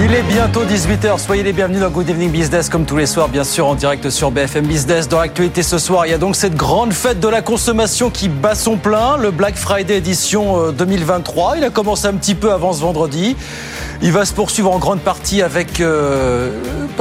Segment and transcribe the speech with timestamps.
[0.00, 3.28] Il est bientôt 18h, soyez les bienvenus dans Good Evening Business comme tous les soirs,
[3.28, 5.08] bien sûr en direct sur BFM Business.
[5.08, 8.28] Dans l'actualité ce soir, il y a donc cette grande fête de la consommation qui
[8.28, 11.56] bat son plein, le Black Friday édition 2023.
[11.56, 13.34] Il a commencé un petit peu avant ce vendredi.
[14.00, 16.52] Il va se poursuivre en grande partie avec euh,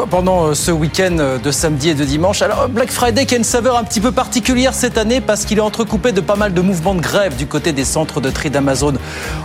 [0.10, 2.42] pendant ce week-end de samedi et de dimanche.
[2.42, 5.60] Alors Black Friday qui a une saveur un petit peu particulière cette année parce qu'il
[5.60, 8.50] est entrecoupé de pas mal de mouvements de grève du côté des centres de tri
[8.50, 8.94] d'Amazon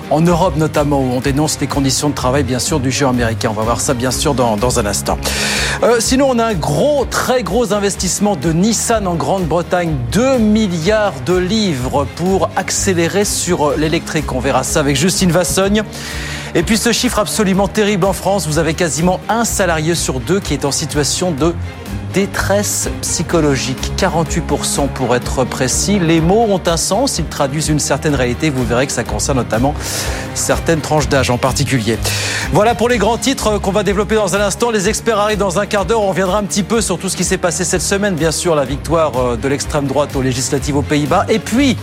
[0.09, 3.42] en Europe notamment où on dénonce les conditions de travail bien sûr du jeu américain.
[3.49, 5.19] On va voir ça bien sûr dans, un instant.
[5.83, 11.21] Euh, sinon on a un gros, très gros investissement de Nissan en Grande-Bretagne, 2 milliards
[11.27, 14.33] de livres pour accélérer sur l'électrique.
[14.33, 15.83] On verra ça avec Justine Vassogne.
[16.55, 20.39] Et puis ce chiffre absolument terrible en France, vous avez quasiment un salarié sur deux
[20.39, 21.55] qui est en situation de
[22.13, 23.93] détresse psychologique.
[23.97, 25.99] 48% pour être précis.
[25.99, 28.51] Les mots ont un sens, ils traduisent une certaine réalité.
[28.51, 29.75] Vous verrez que ça concerne notamment
[30.35, 31.99] certaines tranches d'âge en particulier.
[32.53, 34.71] Voilà pour les grands titres qu'on va développer dans un instant.
[34.71, 36.03] Les experts arrivent dans un quart d'heure.
[36.03, 38.15] On reviendra un petit peu sur tout ce qui s'est passé cette semaine.
[38.15, 41.25] Bien sûr, la victoire de l'extrême droite aux législatives aux Pays-Bas.
[41.31, 41.79] Et puis,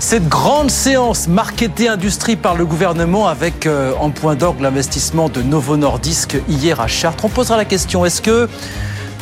[0.00, 5.42] cette grande séance marketée industrie par le gouvernement avec euh, en point d'orgue l'investissement de
[5.42, 7.24] Novo Nordisk hier à Chartres.
[7.24, 8.48] On posera la question, est-ce que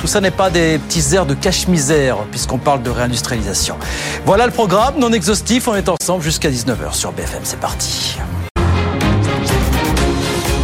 [0.01, 3.77] tout ça n'est pas des petits airs de cache-misère puisqu'on parle de réindustrialisation?
[4.25, 5.67] Voilà le programme non exhaustif.
[5.67, 7.41] On est ensemble jusqu'à 19h sur BFM.
[7.43, 8.17] C'est parti.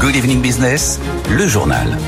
[0.01, 1.99] Good Evening Business, le journal.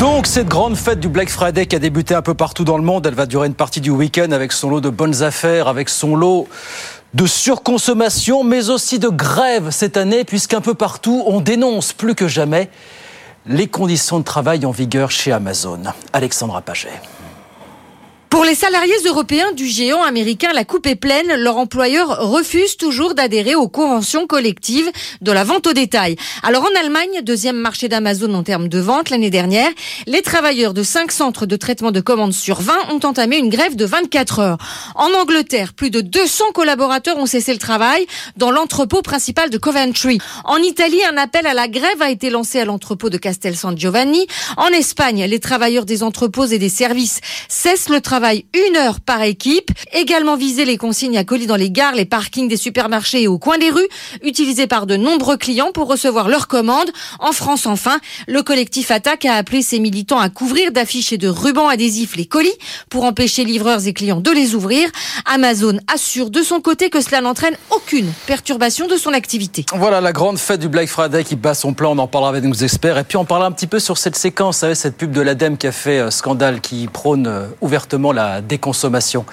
[0.00, 2.82] Donc cette grande fête du Black Friday qui a débuté un peu partout dans le
[2.82, 5.90] monde, elle va durer une partie du week-end avec son lot de bonnes affaires, avec
[5.90, 6.48] son lot
[7.12, 12.28] de surconsommation, mais aussi de grève cette année, puisqu'un peu partout, on dénonce plus que
[12.28, 12.70] jamais
[13.44, 15.82] les conditions de travail en vigueur chez Amazon.
[16.14, 16.88] Alexandra Paget.
[18.30, 21.34] Pour les salariés européens du géant américain, la coupe est pleine.
[21.34, 24.88] Leur employeur refuse toujours d'adhérer aux conventions collectives
[25.20, 26.14] de la vente au détail.
[26.44, 29.68] Alors en Allemagne, deuxième marché d'Amazon en termes de vente l'année dernière,
[30.06, 33.74] les travailleurs de cinq centres de traitement de commandes sur 20 ont entamé une grève
[33.74, 34.58] de 24 heures.
[34.94, 40.18] En Angleterre, plus de 200 collaborateurs ont cessé le travail dans l'entrepôt principal de Coventry.
[40.44, 43.76] En Italie, un appel à la grève a été lancé à l'entrepôt de Castel San
[43.76, 44.28] Giovanni.
[44.56, 47.18] En Espagne, les travailleurs des entrepôts et des services
[47.48, 49.70] cessent le travail une heure par équipe.
[49.92, 53.38] Également viser les consignes à colis dans les gares, les parkings des supermarchés et au
[53.38, 53.88] coin des rues,
[54.22, 56.90] utilisés par de nombreux clients pour recevoir leurs commandes.
[57.18, 57.98] En France, enfin,
[58.28, 62.26] le collectif Attaque a appelé ses militants à couvrir d'affiches et de rubans adhésifs les
[62.26, 62.52] colis
[62.88, 64.88] pour empêcher livreurs et clients de les ouvrir.
[65.26, 69.64] Amazon assure de son côté que cela n'entraîne aucune perturbation de son activité.
[69.74, 71.92] Voilà la grande fête du Black Friday qui bat son plan.
[71.92, 72.98] On en parlera avec nos experts.
[72.98, 75.66] Et puis on parlera un petit peu sur cette séquence, cette pub de l'ADEME qui
[75.66, 77.46] a fait euh, scandale, qui prône euh,
[78.12, 79.24] la déconsommation,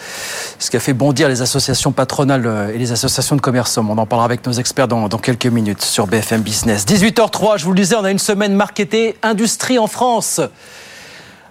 [0.59, 3.85] ce qui a fait bondir les associations patronales euh, et les associations de commerçants.
[3.89, 6.85] On en parlera avec nos experts dans, quelques minutes sur BFM Business.
[6.85, 10.41] 18h03, je vous le disais, on a une semaine marketée industrie en France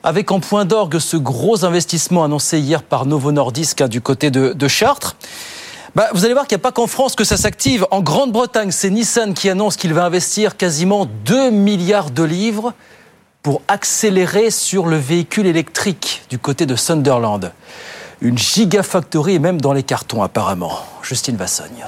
[0.02, 4.30] avec en point d'orgue ce gros investissement annoncé hier par Novo Nordisk hein, du côté
[4.30, 5.16] de, de Chartres.
[5.96, 7.86] Bah, vous allez voir qu'il n'y a pas qu'en France que ça s'active.
[7.90, 12.74] En Grande-Bretagne, c'est Nissan qui annonce qu'il va investir quasiment 2 milliards de livres
[13.46, 17.52] pour accélérer sur le véhicule électrique du côté de Sunderland.
[18.20, 20.80] Une gigafactory et même dans les cartons apparemment.
[21.00, 21.84] Justine Vassogne.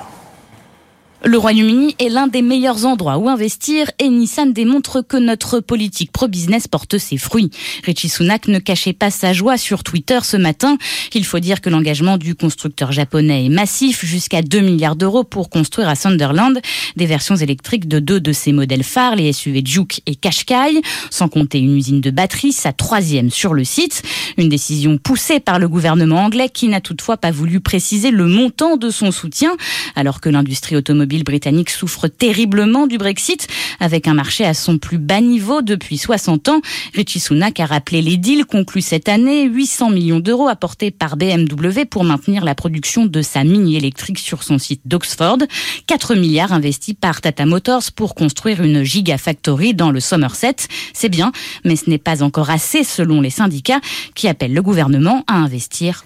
[1.24, 6.12] Le Royaume-Uni est l'un des meilleurs endroits où investir et Nissan démontre que notre politique
[6.12, 7.50] pro-business porte ses fruits.
[7.84, 10.78] Richie Sunak ne cachait pas sa joie sur Twitter ce matin.
[11.12, 15.50] Il faut dire que l'engagement du constructeur japonais est massif, jusqu'à 2 milliards d'euros pour
[15.50, 16.60] construire à Sunderland
[16.94, 20.80] des versions électriques de deux de ses modèles phares, les SUV Juke et Qashqai,
[21.10, 24.02] sans compter une usine de batterie, sa troisième sur le site.
[24.36, 28.76] Une décision poussée par le gouvernement anglais qui n'a toutefois pas voulu préciser le montant
[28.76, 29.56] de son soutien,
[29.96, 33.48] alors que l'industrie automobile britannique souffre terriblement du Brexit,
[33.80, 36.60] avec un marché à son plus bas niveau depuis 60 ans.
[36.94, 41.84] Richie Sunak a rappelé les deals conclus cette année, 800 millions d'euros apportés par BMW
[41.88, 45.38] pour maintenir la production de sa mini électrique sur son site d'Oxford,
[45.86, 50.56] 4 milliards investis par Tata Motors pour construire une gigafactory dans le Somerset.
[50.92, 51.32] C'est bien,
[51.64, 53.80] mais ce n'est pas encore assez selon les syndicats
[54.14, 56.04] qui appellent le gouvernement à investir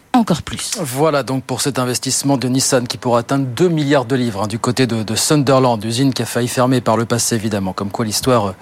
[0.82, 4.46] Voilà donc pour cet investissement de Nissan qui pourrait atteindre 2 milliards de livres hein,
[4.46, 7.90] du côté de, de Sunderland, usine qui a failli fermer par le passé évidemment, comme
[7.90, 8.52] quoi l'histoire euh,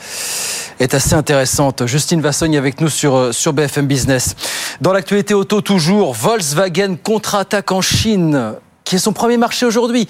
[0.80, 1.86] est assez intéressante.
[1.86, 4.34] Justine Vassogne avec nous sur, euh, sur BFM Business.
[4.80, 8.54] Dans l'actualité auto toujours, Volkswagen contre-attaque en Chine,
[8.84, 10.08] qui est son premier marché aujourd'hui?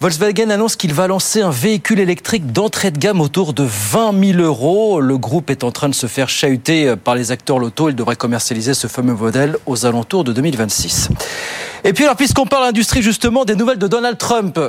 [0.00, 4.40] Volkswagen annonce qu'il va lancer un véhicule électrique d'entrée de gamme autour de 20 000
[4.40, 5.00] euros.
[5.00, 7.88] Le groupe est en train de se faire chahuter euh, par les acteurs loto.
[7.88, 11.08] Il devrait commercialiser ce fameux modèle aux alentours de 2026.
[11.82, 14.60] Et puis alors, puisqu'on parle industrie justement, des nouvelles de Donald Trump,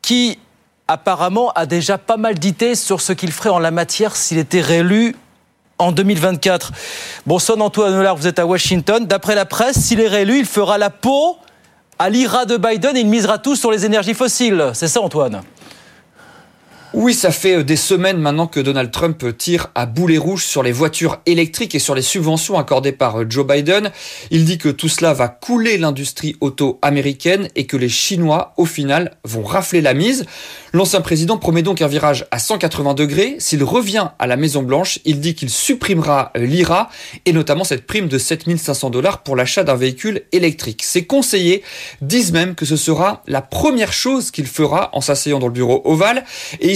[0.00, 0.38] qui
[0.88, 4.62] apparemment a déjà pas mal d'idées sur ce qu'il ferait en la matière s'il était
[4.62, 5.14] réélu
[5.76, 6.72] en 2024.
[7.26, 9.04] Bon, son Antoine Hollard, vous êtes à Washington.
[9.04, 11.36] D'après la presse, s'il est réélu, il fera la peau
[11.98, 14.70] à l'IRA de Biden il misera tout sur les énergies fossiles.
[14.74, 15.42] C'est ça, Antoine?
[16.94, 20.62] Oui, ça fait euh, des semaines maintenant que Donald Trump tire à boulet rouge sur
[20.62, 23.90] les voitures électriques et sur les subventions accordées par euh, Joe Biden.
[24.30, 28.66] Il dit que tout cela va couler l'industrie auto américaine et que les Chinois, au
[28.66, 30.26] final, vont rafler la mise.
[30.74, 33.36] L'ancien président promet donc un virage à 180 degrés.
[33.38, 36.90] S'il revient à la Maison Blanche, il dit qu'il supprimera euh, l'IRA
[37.24, 40.82] et notamment cette prime de 7500 dollars pour l'achat d'un véhicule électrique.
[40.82, 41.62] Ses conseillers
[42.02, 45.80] disent même que ce sera la première chose qu'il fera en s'asseyant dans le bureau
[45.86, 46.24] ovale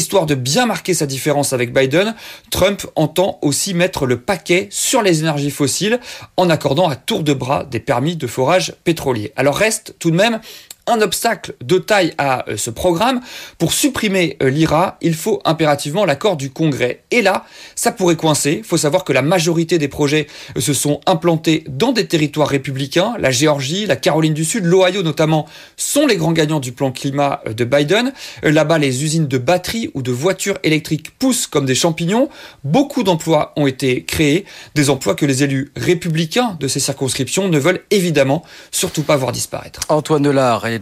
[0.06, 2.14] histoire de bien marquer sa différence avec Biden,
[2.52, 5.98] Trump entend aussi mettre le paquet sur les énergies fossiles
[6.36, 9.32] en accordant à tour de bras des permis de forage pétrolier.
[9.34, 10.38] Alors reste tout de même
[10.86, 13.20] un obstacle de taille à euh, ce programme.
[13.58, 17.02] Pour supprimer euh, l'IRA, il faut impérativement l'accord du Congrès.
[17.10, 17.44] Et là,
[17.74, 18.56] ça pourrait coincer.
[18.58, 22.48] Il faut savoir que la majorité des projets euh, se sont implantés dans des territoires
[22.48, 23.14] républicains.
[23.18, 25.46] La Géorgie, la Caroline du Sud, l'Ohio notamment,
[25.76, 28.12] sont les grands gagnants du plan climat de Biden.
[28.42, 32.28] Là-bas, les usines de batteries ou de voitures électriques poussent comme des champignons.
[32.64, 34.44] Beaucoup d'emplois ont été créés,
[34.74, 39.32] des emplois que les élus républicains de ces circonscriptions ne veulent évidemment surtout pas voir
[39.32, 39.80] disparaître.
[39.88, 40.26] Antoine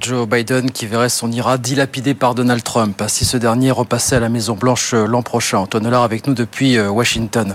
[0.00, 4.20] Joe Biden qui verrait son IRA dilapidé par Donald Trump si ce dernier repassait à
[4.20, 5.58] la Maison Blanche euh, l'an prochain.
[5.58, 7.54] Antoine Hollard avec nous depuis euh, Washington.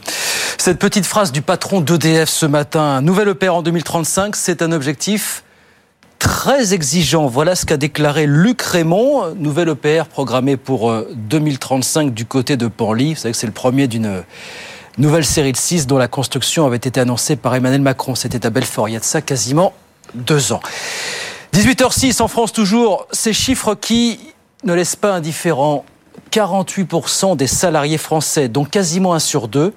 [0.58, 5.44] Cette petite phrase du patron d'EDF ce matin, nouvel EPR en 2035, c'est un objectif
[6.20, 7.28] très exigeant.
[7.28, 12.68] Voilà ce qu'a déclaré Luc Raymond, nouvel EPR programmé pour 2035 euh, du côté de
[12.68, 13.14] Panly.
[13.14, 14.24] Vous savez que c'est le premier d'une
[14.98, 18.16] nouvelle série de 6 dont la construction avait été annoncée par Emmanuel Macron.
[18.16, 19.74] C'était à Belfort il y a de ça quasiment
[20.14, 20.62] deux ans.
[21.54, 24.20] 18h06 en France toujours, ces chiffres qui
[24.64, 25.84] ne laissent pas indifférent
[26.32, 29.74] 48% des salariés français, dont quasiment un sur deux,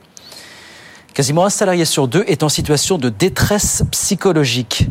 [1.14, 4.86] quasiment un salarié sur deux est en situation de détresse psychologique.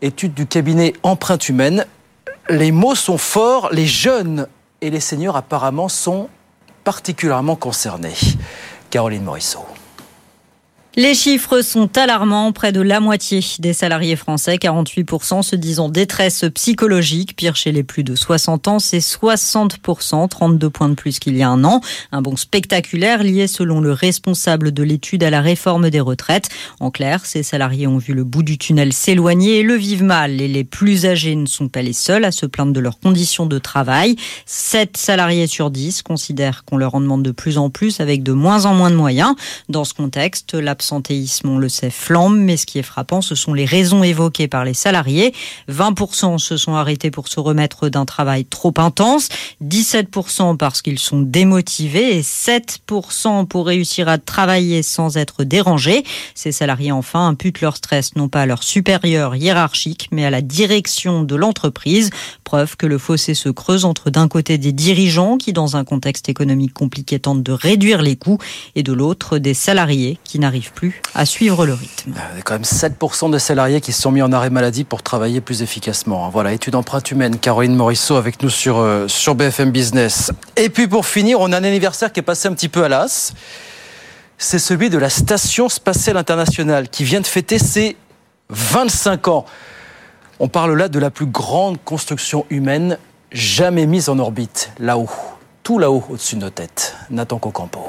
[0.00, 1.84] Étude du cabinet Empreinte Humaine,
[2.48, 4.46] les mots sont forts, les jeunes
[4.80, 6.28] et les seniors apparemment sont
[6.84, 8.14] particulièrement concernés.
[8.90, 9.66] Caroline Morisseau.
[10.96, 12.50] Les chiffres sont alarmants.
[12.50, 17.36] Près de la moitié des salariés français, 48%, se disent en détresse psychologique.
[17.36, 21.42] Pire chez les plus de 60 ans, c'est 60%, 32 points de plus qu'il y
[21.42, 21.82] a un an.
[22.10, 26.48] Un bon spectaculaire lié, selon le responsable de l'étude, à la réforme des retraites.
[26.80, 30.40] En clair, ces salariés ont vu le bout du tunnel s'éloigner et le vivent mal.
[30.40, 33.46] Et les plus âgés ne sont pas les seuls à se plaindre de leurs conditions
[33.46, 34.16] de travail.
[34.46, 38.32] 7 salariés sur 10 considèrent qu'on leur en demande de plus en plus avec de
[38.32, 39.36] moins en moins de moyens.
[39.68, 40.77] Dans ce contexte, l'absence
[41.44, 44.64] on le sait, flambe, mais ce qui est frappant, ce sont les raisons évoquées par
[44.64, 45.34] les salariés.
[45.68, 49.28] 20% se sont arrêtés pour se remettre d'un travail trop intense,
[49.64, 56.04] 17% parce qu'ils sont démotivés et 7% pour réussir à travailler sans être dérangés.
[56.34, 60.42] Ces salariés, enfin, imputent leur stress non pas à leur supérieur hiérarchique, mais à la
[60.42, 62.10] direction de l'entreprise.
[62.44, 66.28] Preuve que le fossé se creuse entre d'un côté des dirigeants qui, dans un contexte
[66.28, 68.38] économique compliqué, tentent de réduire les coûts
[68.74, 72.12] et de l'autre des salariés qui n'arrivent plus à suivre le rythme.
[72.16, 74.50] Euh, il y a quand même 7% des salariés qui se sont mis en arrêt
[74.50, 76.28] maladie pour travailler plus efficacement.
[76.30, 77.38] Voilà, étude empreinte humaine.
[77.38, 80.32] Caroline Morisseau avec nous sur, euh, sur BFM Business.
[80.56, 82.88] Et puis pour finir, on a un anniversaire qui est passé un petit peu à
[82.88, 83.32] l'as.
[84.38, 87.96] C'est celui de la Station Spatiale Internationale qui vient de fêter ses
[88.50, 89.44] 25 ans.
[90.40, 92.98] On parle là de la plus grande construction humaine
[93.32, 95.10] jamais mise en orbite, là-haut,
[95.62, 96.94] tout là-haut au-dessus de nos têtes.
[97.10, 97.80] Nathan Cocampo.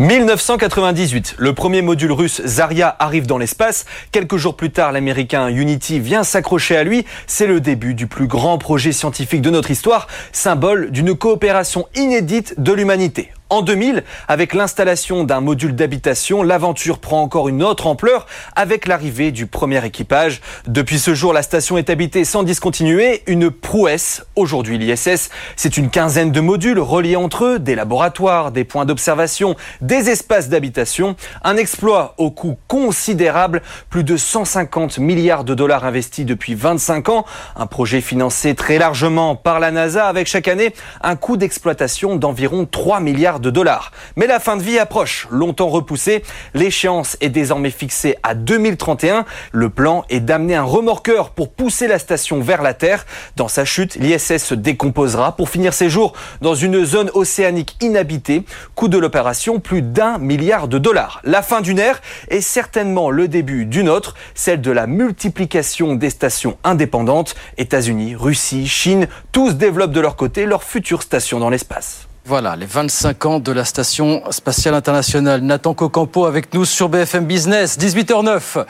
[0.00, 3.84] 1998, le premier module russe Zarya arrive dans l'espace.
[4.12, 7.04] Quelques jours plus tard, l'américain Unity vient s'accrocher à lui.
[7.26, 12.54] C'est le début du plus grand projet scientifique de notre histoire, symbole d'une coopération inédite
[12.58, 13.30] de l'humanité.
[13.52, 19.32] En 2000, avec l'installation d'un module d'habitation, l'aventure prend encore une autre ampleur avec l'arrivée
[19.32, 20.40] du premier équipage.
[20.68, 24.24] Depuis ce jour, la station est habitée sans discontinuer, une prouesse.
[24.36, 29.56] Aujourd'hui, l'ISS, c'est une quinzaine de modules reliés entre eux, des laboratoires, des points d'observation,
[29.80, 31.16] des espaces d'habitation.
[31.42, 37.24] Un exploit au coût considérable, plus de 150 milliards de dollars investis depuis 25 ans.
[37.56, 42.64] Un projet financé très largement par la NASA avec chaque année un coût d'exploitation d'environ
[42.64, 43.92] 3 milliards de dollars.
[44.16, 46.22] Mais la fin de vie approche, longtemps repoussée.
[46.54, 49.24] L'échéance est désormais fixée à 2031.
[49.52, 53.06] Le plan est d'amener un remorqueur pour pousser la station vers la Terre.
[53.36, 58.44] Dans sa chute, l'ISS se décomposera pour finir ses jours dans une zone océanique inhabitée.
[58.74, 61.20] Coût de l'opération, plus d'un milliard de dollars.
[61.24, 66.10] La fin d'une ère est certainement le début d'une autre, celle de la multiplication des
[66.10, 67.34] stations indépendantes.
[67.58, 72.09] États-Unis, Russie, Chine, tous développent de leur côté leur future station dans l'espace.
[72.24, 75.40] Voilà, les 25 ans de la Station spatiale internationale.
[75.40, 78.64] Nathan Cocampo avec nous sur BFM Business, 18h09.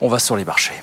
[0.00, 0.74] On va sur les marchés.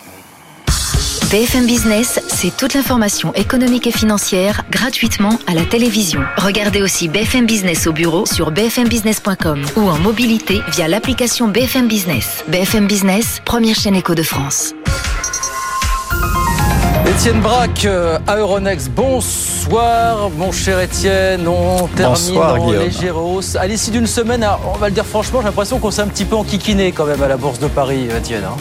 [1.32, 6.20] BFM Business, c'est toute l'information économique et financière gratuitement à la télévision.
[6.36, 12.44] Regardez aussi BFM Business au bureau sur bfmbusiness.com ou en mobilité via l'application BFM Business.
[12.50, 14.74] BFM Business, première chaîne éco de France.
[17.12, 23.58] Étienne Braque euh, à Euronext, bonsoir mon cher Étienne, on termine bonsoir, en légère hausse.
[23.58, 26.24] À l'issue d'une semaine, on va le dire franchement, j'ai l'impression qu'on s'est un petit
[26.24, 28.46] peu enquiquiné quand même à la Bourse de Paris, Étienne.
[28.46, 28.56] Hein.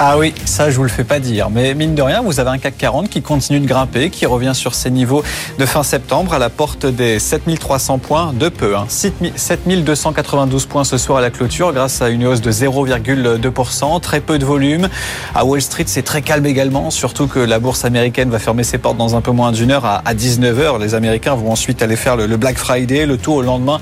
[0.00, 1.50] Ah oui, ça je vous le fais pas dire.
[1.50, 4.52] Mais mine de rien, vous avez un CAC 40 qui continue de grimper, qui revient
[4.54, 5.22] sur ses niveaux
[5.58, 8.76] de fin septembre à la porte des 7300 points de peu.
[8.76, 8.86] Hein.
[8.88, 14.00] 7292 points ce soir à la clôture grâce à une hausse de 0,2%.
[14.00, 14.88] Très peu de volume.
[15.34, 18.78] À Wall Street, c'est très calme également, surtout que la bourse américaine va fermer ses
[18.78, 20.80] portes dans un peu moins d'une heure à 19h.
[20.80, 23.80] Les Américains vont ensuite aller faire le Black Friday, le tout au lendemain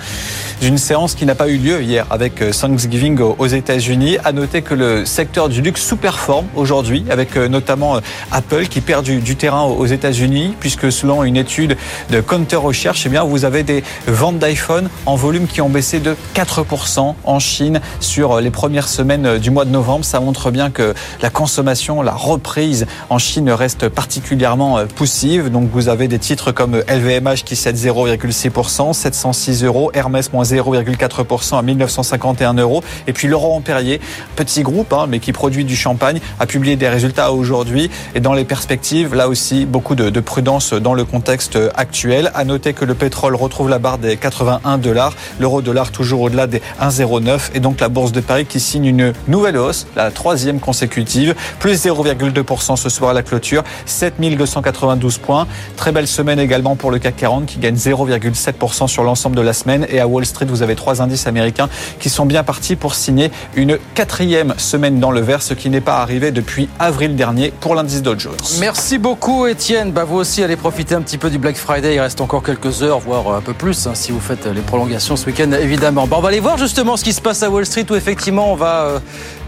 [0.61, 4.19] d'une séance qui n'a pas eu lieu hier avec euh, Thanksgiving aux États-Unis.
[4.25, 8.01] À noter que le secteur du luxe sous-performe aujourd'hui avec euh, notamment euh,
[8.33, 11.77] Apple qui perd du, terrain aux États-Unis puisque selon une étude
[12.09, 16.01] de Counter Research, eh bien vous avez des ventes d'iPhone en volume qui ont baissé
[16.01, 20.05] de 4% en Chine sur les premières semaines du mois de novembre.
[20.07, 25.51] Ça montre bien que la consommation, la reprise en Chine reste particulièrement poussive.
[25.51, 31.59] Donc vous avez des titres comme LVMH qui cède 0,6%, 706 euros, Hermès moins 0,4%
[31.59, 32.83] à 1951 euros.
[33.07, 34.01] Et puis Laurent Perrier,
[34.37, 35.90] petit groupe, hein, mais qui produit du champagne,
[36.39, 37.91] a publié des résultats aujourd'hui.
[38.15, 42.31] Et dans les perspectives, là aussi, beaucoup de, de prudence dans le contexte actuel.
[42.35, 46.47] À noter que le pétrole retrouve la barre des 81 dollars, l'euro dollar toujours au-delà
[46.47, 50.61] des 1,09 et donc la bourse de Paris qui signe une nouvelle hausse, la troisième
[50.61, 55.47] consécutive, plus 0,2% ce soir à la clôture, 7292 points.
[55.77, 59.53] Très belle semaine également pour le CAC 40 qui gagne 0,7% sur l'ensemble de la
[59.53, 61.69] semaine et à Wall Street vous avez trois indices américains
[61.99, 65.80] qui sont bien partis pour signer une quatrième semaine dans le vert, ce qui n'est
[65.81, 68.35] pas arrivé depuis avril dernier pour l'indice Dow Jones.
[68.61, 69.93] Merci beaucoup Étienne.
[69.93, 71.95] Bah, vous aussi allez profiter un petit peu du Black Friday.
[71.95, 75.17] Il reste encore quelques heures, voire un peu plus, hein, si vous faites les prolongations
[75.17, 76.07] ce week-end, évidemment.
[76.07, 78.53] Bah, on va aller voir justement ce qui se passe à Wall Street où effectivement
[78.53, 78.99] on va euh,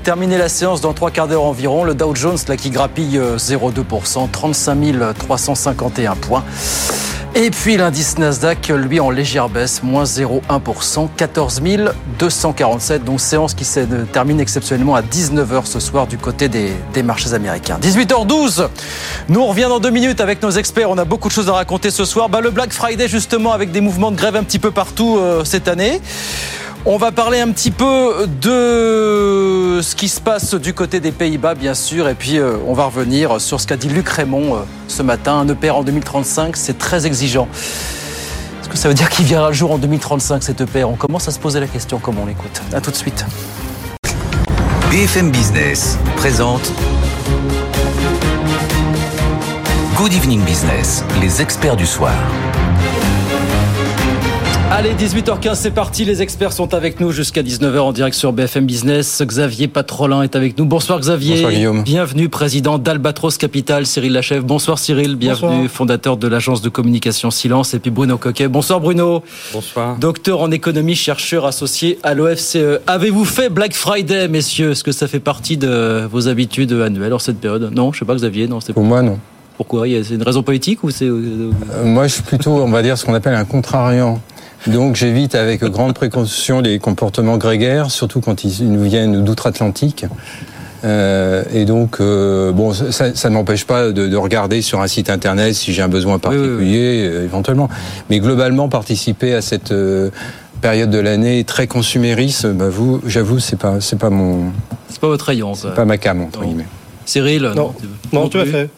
[0.02, 1.84] terminer la séance dans trois quarts d'heure environ.
[1.84, 6.44] Le Dow Jones là qui grappille 0,2%, 35 351 points.
[7.34, 11.62] Et puis l'indice Nasdaq, lui, en légère baisse, moins 0,1%, 14
[12.18, 13.04] 247.
[13.04, 17.32] Donc séance qui se termine exceptionnellement à 19h ce soir du côté des, des, marchés
[17.32, 17.78] américains.
[17.80, 18.68] 18h12,
[19.30, 20.90] nous on dans deux minutes avec nos experts.
[20.90, 22.28] On a beaucoup de choses à raconter ce soir.
[22.28, 25.42] Bah, le Black Friday justement avec des mouvements de grève un petit peu partout euh,
[25.44, 26.02] cette année.
[26.84, 31.54] On va parler un petit peu de ce qui se passe du côté des Pays-Bas,
[31.54, 34.58] bien sûr, et puis euh, on va revenir sur ce qu'a dit Luc Raymond euh,
[34.88, 35.34] ce matin.
[35.34, 37.46] Un EPR en 2035, c'est très exigeant.
[38.60, 41.28] Est-ce que ça veut dire qu'il viendra le jour en 2035, cet EPR On commence
[41.28, 43.24] à se poser la question, comment on l'écoute A tout de suite.
[44.90, 46.72] BFM Business présente
[49.96, 52.12] Good Evening Business, les experts du soir.
[54.74, 56.06] Allez, 18h15, c'est parti.
[56.06, 59.22] Les experts sont avec nous jusqu'à 19h en direct sur BFM Business.
[59.22, 60.64] Xavier Patrolin est avec nous.
[60.64, 61.34] Bonsoir Xavier.
[61.34, 61.82] Bonsoir Guillaume.
[61.82, 64.46] Bienvenue, président d'Albatros Capital, Cyril Lachèvre.
[64.46, 65.16] Bonsoir Cyril.
[65.16, 65.70] Bienvenue, Bonsoir.
[65.70, 67.74] fondateur de l'agence de communication Silence.
[67.74, 68.48] Et puis Bruno Coquet.
[68.48, 69.22] Bonsoir Bruno.
[69.52, 69.98] Bonsoir.
[69.98, 72.80] Docteur en économie, chercheur associé à l'OFCE.
[72.86, 74.70] Avez-vous fait Black Friday, messieurs?
[74.70, 77.70] Est-ce que ça fait partie de vos habitudes annuelles en cette période?
[77.74, 78.48] Non, je sais pas Xavier.
[78.48, 79.18] Non, Pour moi, non.
[79.58, 79.84] Pourquoi?
[80.02, 81.50] C'est une raison politique ou c'est euh,
[81.84, 84.18] Moi, je suis plutôt, on va dire, ce qu'on appelle un contrariant.
[84.66, 90.06] Donc j'évite avec grande précaution les comportements grégaires, surtout quand ils nous viennent d'outre-Atlantique.
[90.84, 94.88] Euh, et donc, euh, bon, ça, ça ne m'empêche pas de, de, regarder sur un
[94.88, 97.24] site internet si j'ai un besoin particulier, oui, oui, oui.
[97.24, 97.68] éventuellement.
[98.10, 99.72] Mais globalement, participer à cette
[100.60, 104.52] période de l'année très consumériste, bah vous, j'avoue, c'est pas, c'est pas mon.
[104.88, 105.54] C'est pas votre rayon.
[105.54, 106.66] C'est pas ma cam entre guillemets.
[107.04, 107.74] Cyril, non, non,
[108.12, 108.70] non tout à fait.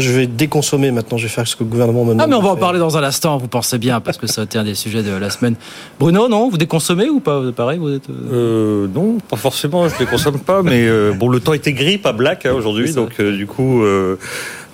[0.00, 2.22] Je vais déconsommer maintenant, je vais faire ce que le gouvernement me demande.
[2.22, 4.42] Ah, mais on va en parler dans un instant, vous pensez bien, parce que ça
[4.42, 5.54] a été un des sujets de la semaine.
[5.98, 8.08] Bruno, non Vous déconsommez ou pas Pareil, vous êtes.
[8.10, 11.98] Euh, non, pas forcément, je ne déconsomme pas, mais euh, bon, le temps était gris,
[11.98, 13.82] pas black hein, aujourd'hui, donc euh, du coup.
[13.82, 14.16] Euh,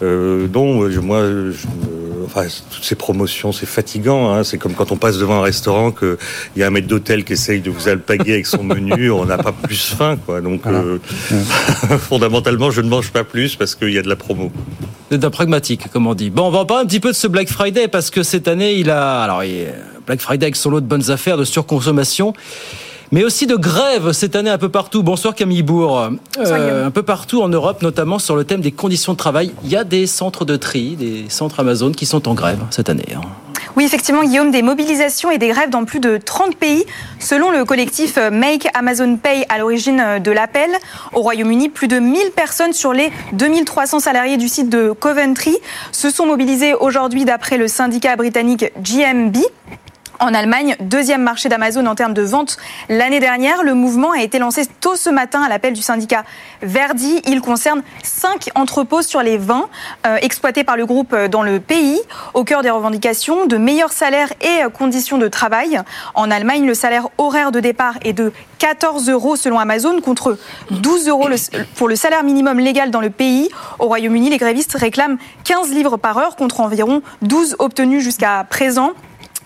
[0.02, 1.00] euh, non, moi, je,
[2.26, 4.33] enfin, toutes ces promotions, c'est fatigant.
[4.33, 4.45] Hein.
[4.45, 6.16] C'est comme quand on passe devant un restaurant qu'il
[6.56, 9.38] y a un maître d'hôtel qui essaye de vous alpaguer avec son menu, on n'a
[9.38, 10.40] pas plus faim, quoi.
[10.40, 10.80] Donc, voilà.
[10.80, 10.99] euh,
[11.99, 14.52] fondamentalement, je ne mange pas plus parce qu'il y a de la promo.
[15.11, 16.30] C'est un pragmatique, comme on dit.
[16.30, 18.49] Bon, on va en parler un petit peu de ce Black Friday parce que cette
[18.49, 19.66] année, il a, alors, il
[20.06, 22.33] Black Friday avec son lot de bonnes affaires, de surconsommation
[23.12, 25.02] mais aussi de grève cette année un peu partout.
[25.02, 26.10] Bonsoir Camille Bourg.
[26.38, 29.52] Euh, un peu partout en Europe, notamment sur le thème des conditions de travail.
[29.64, 32.88] Il y a des centres de tri, des centres Amazon qui sont en grève cette
[32.88, 33.08] année.
[33.14, 33.20] Hein.
[33.76, 36.86] Oui, effectivement, Guillaume, des mobilisations et des grèves dans plus de 30 pays.
[37.18, 40.70] Selon le collectif Make Amazon Pay à l'origine de l'appel,
[41.12, 45.54] au Royaume-Uni, plus de 1000 personnes sur les 2300 salariés du site de Coventry
[45.92, 49.36] se sont mobilisées aujourd'hui d'après le syndicat britannique GMB.
[50.18, 52.56] En Allemagne, deuxième marché d'Amazon en termes de vente
[52.88, 56.25] l'année dernière, le mouvement a été lancé tôt ce matin à l'appel du syndicat
[56.62, 57.20] Verdi.
[57.26, 59.68] Il concerne cinq entrepôts sur les 20
[60.06, 62.00] euh, exploités par le groupe dans le pays.
[62.32, 65.80] Au cœur des revendications, de meilleurs salaires et conditions de travail.
[66.14, 70.38] En Allemagne, le salaire horaire de départ est de 14 euros selon Amazon contre
[70.70, 71.28] 12 euros
[71.75, 73.50] pour le salaire minimum légal dans le pays.
[73.78, 78.92] Au Royaume-Uni, les grévistes réclament 15 livres par heure contre environ 12 obtenus jusqu'à présent.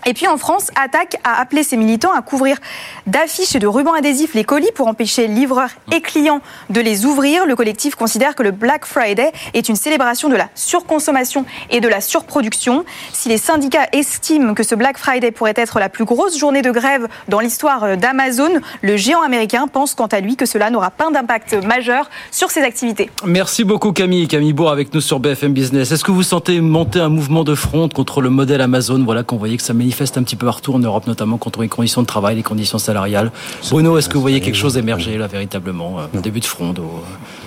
[0.07, 2.57] Et puis en France, Attaque a appelé ses militants à couvrir
[3.05, 6.41] d'affiches et de rubans adhésifs les colis pour empêcher livreurs et clients
[6.71, 7.45] de les ouvrir.
[7.45, 11.87] Le collectif considère que le Black Friday est une célébration de la surconsommation et de
[11.87, 12.83] la surproduction.
[13.13, 16.71] Si les syndicats estiment que ce Black Friday pourrait être la plus grosse journée de
[16.71, 21.11] grève dans l'histoire d'Amazon, le géant américain pense quant à lui que cela n'aura pas
[21.11, 23.09] d'impact majeur sur ses activités.
[23.25, 24.27] Merci beaucoup Camille.
[24.27, 25.91] Camille Bourg avec nous sur BFM Business.
[25.91, 29.03] Est-ce que vous sentez monter un mouvement de front contre le modèle Amazon?
[29.03, 31.67] Voilà qu'on voyait que ça manifeste un petit peu partout en Europe, notamment contre les
[31.67, 33.31] conditions de travail, les conditions salariales.
[33.69, 36.81] Bruno, est-ce que vous voyez quelque chose émerger là véritablement, un début de front de...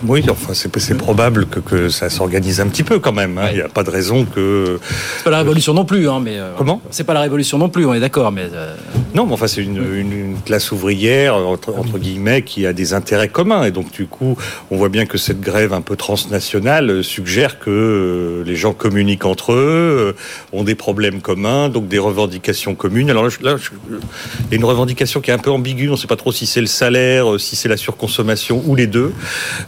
[0.06, 3.38] Oui, enfin c'est probable que, que ça s'organise un petit peu quand même.
[3.38, 3.48] Hein.
[3.50, 4.78] Il n'y a pas de raison que.
[5.18, 6.38] C'est pas la révolution non plus, hein, mais.
[6.38, 6.82] Euh, Comment?
[6.90, 8.48] C'est pas la révolution non plus, on est d'accord, mais.
[8.52, 8.74] Euh...
[9.14, 12.92] Non, mais enfin c'est une, une, une, classe ouvrière entre, entre, guillemets qui a des
[12.92, 14.36] intérêts communs et donc du coup
[14.70, 19.52] on voit bien que cette grève un peu transnationale suggère que les gens communiquent entre
[19.52, 20.16] eux,
[20.52, 22.33] ont des problèmes communs, donc des revendications
[22.76, 23.10] communes.
[23.10, 25.88] Alors là, là je, il y a une revendication qui est un peu ambiguë.
[25.88, 28.86] On ne sait pas trop si c'est le salaire, si c'est la surconsommation ou les
[28.86, 29.12] deux,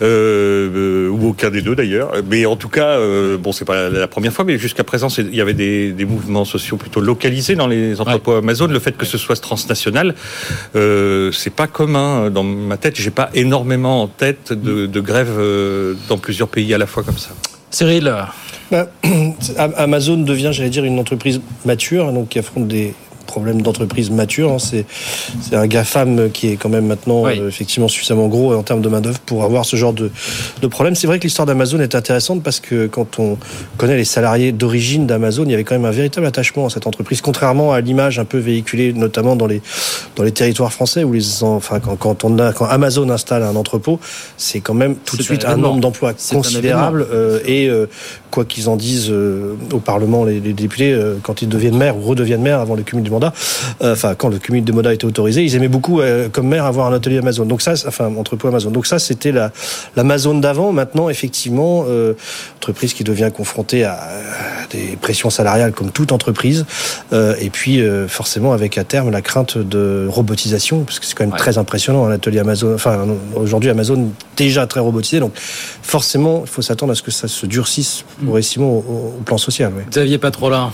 [0.02, 2.12] euh, ou aucun des deux d'ailleurs.
[2.28, 5.34] Mais en tout cas, euh, bon, c'est pas la première fois, mais jusqu'à présent, il
[5.34, 8.38] y avait des, des, mouvements sociaux plutôt localisés dans les entrepôts ouais.
[8.38, 8.66] Amazon.
[8.66, 10.14] Le fait que ce soit transnational,
[10.74, 12.96] euh, c'est pas commun dans ma tête.
[12.96, 17.02] J'ai pas énormément en tête de, de grèves euh, dans plusieurs pays à la fois
[17.02, 17.30] comme ça.
[17.70, 18.12] Cyril.
[18.70, 18.88] Ben,
[19.76, 22.94] Amazon devient, j'allais dire, une entreprise mature, donc qui affronte des
[23.36, 24.50] problème d'entreprise mature.
[24.52, 24.58] Hein.
[24.58, 24.86] C'est,
[25.42, 27.38] c'est un GAFAM qui est quand même maintenant oui.
[27.38, 30.10] euh, effectivement suffisamment gros en termes de main-d'œuvre pour avoir ce genre de,
[30.62, 30.94] de problème.
[30.94, 33.36] C'est vrai que l'histoire d'Amazon est intéressante parce que quand on
[33.76, 36.86] connaît les salariés d'origine d'Amazon, il y avait quand même un véritable attachement à cette
[36.86, 39.60] entreprise, contrairement à l'image un peu véhiculée, notamment dans les,
[40.16, 43.56] dans les territoires français où les, enfin, quand, quand, on a, quand Amazon installe un
[43.56, 44.00] entrepôt,
[44.38, 47.86] c'est quand même tout de suite un, un nombre d'emplois considérable euh, et euh,
[48.30, 51.96] quoi qu'ils en disent euh, au Parlement, les, les députés, euh, quand ils deviennent maires
[51.98, 53.25] ou redeviennent maires avant le cumul du mandat,
[53.82, 56.64] euh, enfin quand le cumul des mandats était autorisé, ils aimaient beaucoup euh, comme maire
[56.64, 57.44] avoir un atelier Amazon.
[57.44, 58.70] Donc ça, enfin entrepôt Amazon.
[58.70, 59.52] Donc ça, c'était la
[59.96, 60.72] l'Amazon d'avant.
[60.72, 62.14] Maintenant, effectivement, euh,
[62.56, 63.98] entreprise qui devient confrontée à,
[64.70, 66.66] des pressions salariales comme toute entreprise,
[67.12, 71.32] et puis forcément avec à terme la crainte de robotisation, parce que c'est quand même
[71.32, 71.38] ouais.
[71.38, 72.74] très impressionnant un atelier Amazon.
[72.74, 77.28] Enfin aujourd'hui Amazon déjà très robotisé, donc forcément il faut s'attendre à ce que ça
[77.28, 79.72] se durcisse progressivement au, au plan social.
[79.72, 79.84] Ouais.
[79.88, 80.70] Xavier Patrola.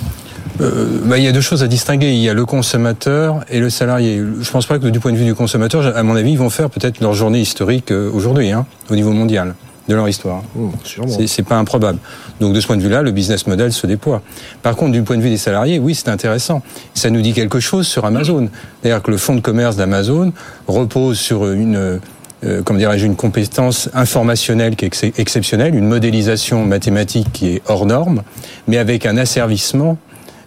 [0.61, 2.12] Euh, bah, il y a deux choses à distinguer.
[2.12, 4.22] Il y a le consommateur et le salarié.
[4.40, 6.50] Je pense pas que du point de vue du consommateur, à mon avis, ils vont
[6.50, 9.55] faire peut-être leur journée historique aujourd'hui, hein, au niveau mondial
[9.88, 10.42] de leur histoire.
[10.55, 11.98] Mmh, c'est pas improbable.
[12.40, 14.22] Donc de ce point de vue-là, le business model se déploie.
[14.62, 16.62] Par contre, du point de vue des salariés, oui, c'est intéressant.
[16.94, 18.48] Ça nous dit quelque chose sur Amazon.
[18.81, 20.33] C'est-à-dire que le fonds de commerce d'Amazon
[20.68, 22.00] repose sur une
[22.44, 27.62] euh, comment dirais-je, une compétence informationnelle qui est ex exceptionnelle, une modélisation mathématique qui est
[27.68, 28.22] hors norme,
[28.66, 29.96] mais avec un asservissement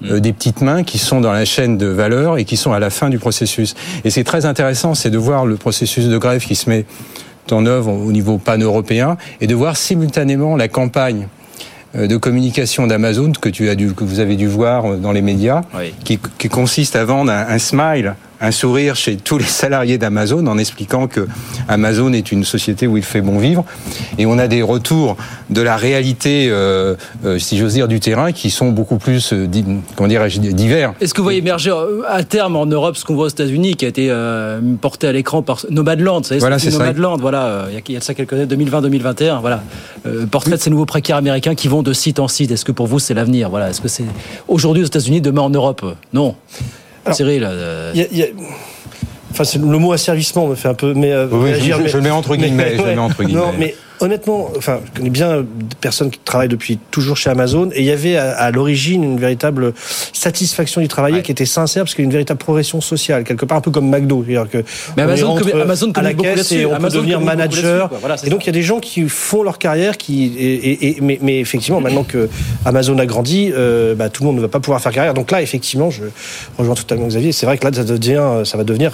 [0.03, 2.79] euh, des petites mains qui sont dans la chaîne de valeur et qui sont à
[2.79, 3.75] la fin du processus.
[4.03, 6.85] Et c'est très intéressant, c'est de voir le processus de grève qui se met
[7.51, 11.27] en œuvre au niveau pan-européen et de voir simultanément la campagne
[11.95, 15.21] euh, de communication d'Amazon que tu as dû, que vous avez dû voir dans les
[15.21, 15.61] médias,
[16.03, 20.45] qui, qui, consiste à vendre un, un smile un sourire chez tous les salariés d'Amazon
[20.47, 21.27] en expliquant que
[21.67, 23.65] Amazon est une société où il fait bon vivre.
[24.17, 25.17] Et on a des retours
[25.49, 26.95] de la réalité, euh,
[27.25, 29.47] euh, si j'ose dire, du terrain qui sont beaucoup plus, euh,
[29.95, 30.93] comment dirais-je, divers.
[30.99, 31.73] Est-ce que vous voyez émerger
[32.07, 34.11] à terme en Europe ce qu'on voit aux États-Unis, qui a été
[34.81, 38.13] porté à l'écran par Nomadland, vous savez, voilà, c'est Nomadland, voilà, il y a ça
[38.13, 39.63] quelques années, 2020-2021, voilà,
[40.31, 42.51] portrait de ces nouveaux précaires américains qui vont de site en site.
[42.51, 44.05] Est-ce que pour vous c'est l'avenir Voilà, est-ce que c'est
[44.47, 45.85] aujourd'hui aux États-Unis, demain en Europe?
[46.13, 46.35] Non.
[47.05, 47.47] Alors, Cyril.
[47.47, 47.91] Euh...
[47.93, 48.25] Y a, y a...
[49.31, 50.93] Enfin, le mot asservissement me fait un peu.
[50.93, 52.71] Mais, euh, oui, réagir, je, mais, je, le mets entre guillemets.
[52.71, 53.41] Mais, je le mets entre guillemets.
[53.41, 57.69] Non, mais honnêtement, enfin, je connais bien des personnes qui travaillent depuis toujours chez Amazon,
[57.73, 59.73] et il y avait à, à l'origine une véritable
[60.13, 61.21] satisfaction du travail Ouais.
[61.21, 63.71] qui était sincère, parce qu'il y a une véritable progression sociale, quelque part un peu
[63.71, 64.63] comme McDo, c'est-à-dire que
[64.97, 67.89] Mais Amazon commu- Amazon à la caisse et on Amazon peut devenir manager.
[67.99, 70.87] Voilà, et donc il y a des gens qui font leur carrière, qui et, et,
[70.87, 72.29] et- mais, mais effectivement maintenant que
[72.65, 75.13] Amazon a grandi, euh, bah, tout le monde ne va pas pouvoir faire carrière.
[75.13, 76.03] Donc là, effectivement, je
[76.57, 77.31] rejoins totalement Xavier.
[77.31, 78.91] C'est vrai que là, ça devient, ça va devenir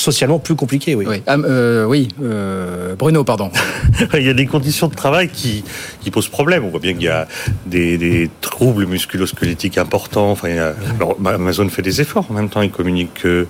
[0.00, 1.04] socialement plus compliqué, oui.
[1.08, 3.50] Oui, Ah, euh, oui euh, Bruno, pardon.
[4.14, 5.64] Il y a des conditions de travail qui,
[6.00, 6.64] qui posent problème.
[6.64, 7.26] On voit bien qu'il y a
[7.66, 10.30] des, des troubles musculosquelettiques importants.
[10.30, 13.46] Enfin, il y a- alors, Amazon fait des efforts en même temps, il communique euh,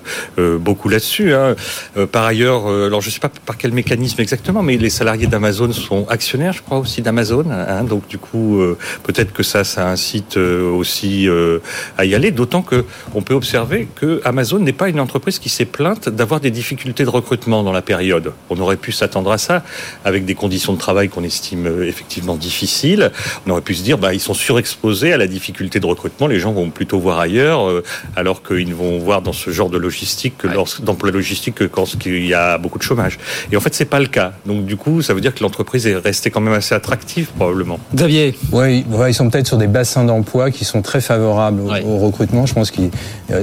[0.57, 1.33] beaucoup là-dessus.
[1.33, 1.55] hein.
[1.97, 4.89] Euh, par ailleurs, euh, alors je ne sais pas par quel mécanisme exactement, mais les
[4.89, 7.45] salariés d'Amazon sont actionnaires, je crois, aussi d'Amazon.
[7.51, 7.83] hein.
[7.83, 11.59] donc du coup, euh, peut-être que ça, ça incite aussi euh,
[11.97, 12.31] à y aller.
[12.31, 12.85] D'autant que
[13.15, 17.03] on peut observer que Amazon n'est pas une entreprise qui s'est plainte d'avoir des difficultés
[17.03, 18.31] de recrutement dans la période.
[18.49, 19.63] On aurait pu s'attendre à ça
[20.05, 23.11] avec des conditions de travail qu'on estime euh, effectivement difficiles.
[23.47, 26.27] On aurait pu se dire, bah, ils sont surexposés à la difficulté de recrutement.
[26.27, 27.83] Les gens vont plutôt voir ailleurs, euh,
[28.15, 31.85] alors qu'ils vont voir dans ce genre de logistique, que lors- d'emploi logistique, que quand
[32.05, 33.17] il y a beaucoup de chômage.
[33.51, 34.33] Et en fait, c'est pas le cas.
[34.45, 37.79] Donc, du coup, ça veut dire que l'entreprise est restée quand même assez attractive, probablement.
[37.95, 41.69] Xavier Oui, ouais, ils sont peut-être sur des bassins d'emploi qui sont très favorables au,
[41.87, 42.45] au recrutement.
[42.45, 42.81] Je pense que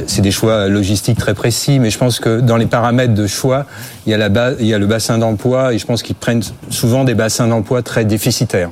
[0.06, 3.64] c'est des choix logistiques très précis, mais je pense que dans les paramètres de choix,
[4.06, 6.14] il y a, la ba- il y a le bassin d'emploi et je pense qu'ils
[6.26, 8.70] prennent souvent des bassins d'emploi très déficitaires.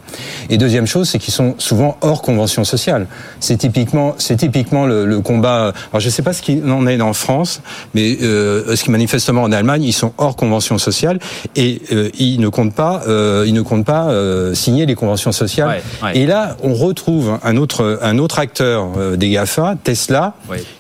[0.51, 3.07] Et deuxième chose, c'est qu'ils sont souvent hors convention sociale.
[3.41, 5.73] C'est typiquement, c'est typiquement le, le combat.
[5.91, 7.63] Alors je ne sais pas ce qu'il en est en France,
[7.95, 11.19] mais euh, ce qui manifestement en Allemagne, ils sont hors convention sociale
[11.57, 14.09] et euh, ils ne comptent pas, euh, ils ne comptent pas
[14.55, 15.69] signer les conventions sociales.
[15.69, 16.19] Ouais, ouais.
[16.19, 20.35] Et là, on retrouve un autre, un autre acteur des GAFA, Tesla,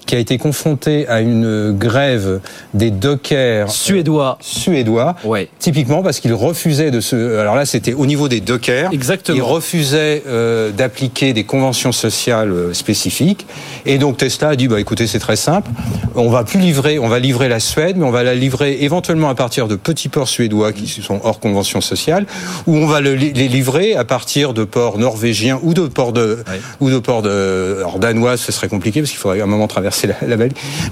[0.07, 2.41] qui a été confronté à une grève
[2.75, 4.39] des dockers suédois.
[4.41, 5.17] Suédois.
[5.59, 7.39] Typiquement parce qu'ils refusaient de se.
[7.39, 8.91] Alors là, c'était au niveau des dockers.
[8.93, 9.37] Exactement.
[9.37, 13.47] Ils refusaient euh, d'appliquer des conventions sociales euh, spécifiques.
[13.87, 15.71] Et donc Tesla a dit bah écoutez, c'est très simple.
[16.15, 19.29] On va plus livrer, on va livrer la Suède, mais on va la livrer éventuellement
[19.31, 22.27] à partir de petits ports suédois qui sont hors convention sociale,
[22.67, 26.39] ou on va le- les livrer à partir de ports norvégiens ou de ports de
[26.81, 29.67] ou de ports de alors danois, ce serait compliqué parce qu'il faudrait à un moment
[29.67, 30.15] traverser la.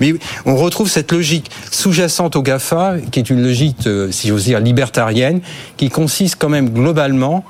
[0.01, 0.15] Mais
[0.47, 4.61] on retrouve cette logique sous-jacente au Gafa, qui est une logique, euh, si j'ose dire,
[4.61, 5.41] libertarienne,
[5.77, 7.45] qui consiste quand même globalement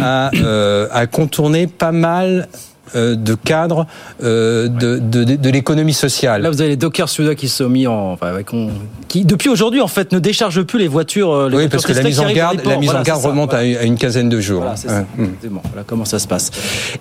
[0.00, 2.48] à, euh, contourner pas mal
[2.94, 3.86] de cadres
[4.22, 6.42] euh, de, de, de, de l'économie sociale.
[6.42, 8.70] Là, vous avez les dockers suédois qui sont mis en, enfin, avec- on-
[9.08, 11.32] qui depuis aujourd'hui en fait ne déchargent plus les voitures.
[11.32, 13.22] euh, Les Oui, voitures parce que la mise en garde, la mise Voilà, en garde
[13.22, 14.60] ça, remonte à une quinzaine de jours.
[14.62, 14.94] Voilà, c'est Ouais.
[14.94, 15.06] ça.
[15.18, 15.62] Exactement.
[15.72, 16.50] Voilà comment ça se passe.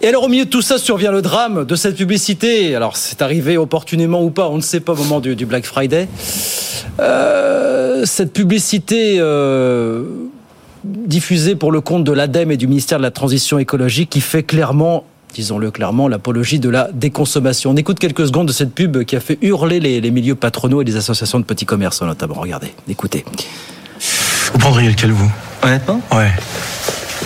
[0.01, 2.75] Et alors, au milieu de tout ça, survient le drame de cette publicité.
[2.75, 5.65] Alors, c'est arrivé opportunément ou pas, on ne sait pas au moment du, du Black
[5.65, 6.07] Friday.
[6.99, 10.03] Euh, cette publicité euh,
[10.83, 14.43] diffusée pour le compte de l'ADEME et du ministère de la Transition écologique qui fait
[14.43, 17.71] clairement disons-le clairement, l'apologie de la déconsommation.
[17.71, 20.81] On écoute quelques secondes de cette pub qui a fait hurler les, les milieux patronaux
[20.81, 22.35] et les associations de petits commerçants notamment.
[22.35, 23.25] Regardez, écoutez.
[24.53, 25.31] Vous prendriez lequel, vous?
[25.61, 26.01] Honnêtement?
[26.11, 26.31] Ouais.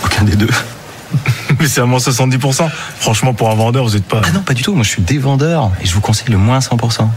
[0.05, 0.49] Aucun des deux.
[1.59, 2.69] Mais c'est à moins 70%.
[2.99, 4.21] Franchement, pour un vendeur, vous n'êtes pas.
[4.25, 4.73] Ah non, pas du tout.
[4.73, 7.07] Moi, je suis des vendeurs et je vous conseille le moins 100%.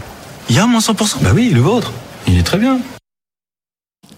[0.49, 1.91] Il y a un moins 100% Bah oui, le vôtre.
[2.27, 2.79] Il est très bien.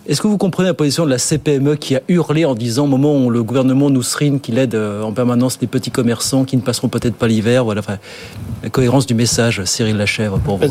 [0.09, 2.87] Est-ce que vous comprenez la position de la CPME qui a hurlé en disant au
[2.87, 6.57] moment où le gouvernement nous serine qu'il aide euh, en permanence les petits commerçants qui
[6.57, 7.99] ne passeront peut-être pas l'hiver voilà, enfin,
[8.63, 10.65] La cohérence du message, Cyril Lachèvre, pour vous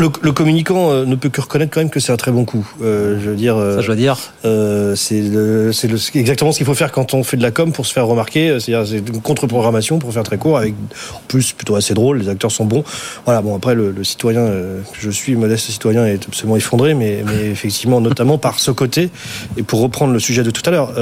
[0.00, 2.44] le, le communicant euh, ne peut que reconnaître quand même que c'est un très bon
[2.44, 2.66] coup.
[2.82, 3.56] Euh, je veux dire.
[3.56, 4.16] Ça, je veux dire.
[4.44, 7.92] Euh, c'est exactement ce qu'il faut faire quand on fait de la com pour se
[7.92, 8.58] faire remarquer.
[8.58, 10.74] C'est-à-dire c'est une contre-programmation pour faire très court, avec
[11.14, 12.18] en plus plutôt assez drôle.
[12.18, 12.82] Les acteurs sont bons.
[13.26, 13.42] Voilà.
[13.42, 17.22] Bon après le, le citoyen euh, que je suis, modeste citoyen, est absolument effondré, mais,
[17.26, 19.10] mais effectivement notamment par ce côté.
[19.56, 20.92] Et pour reprendre le sujet de tout à l'heure,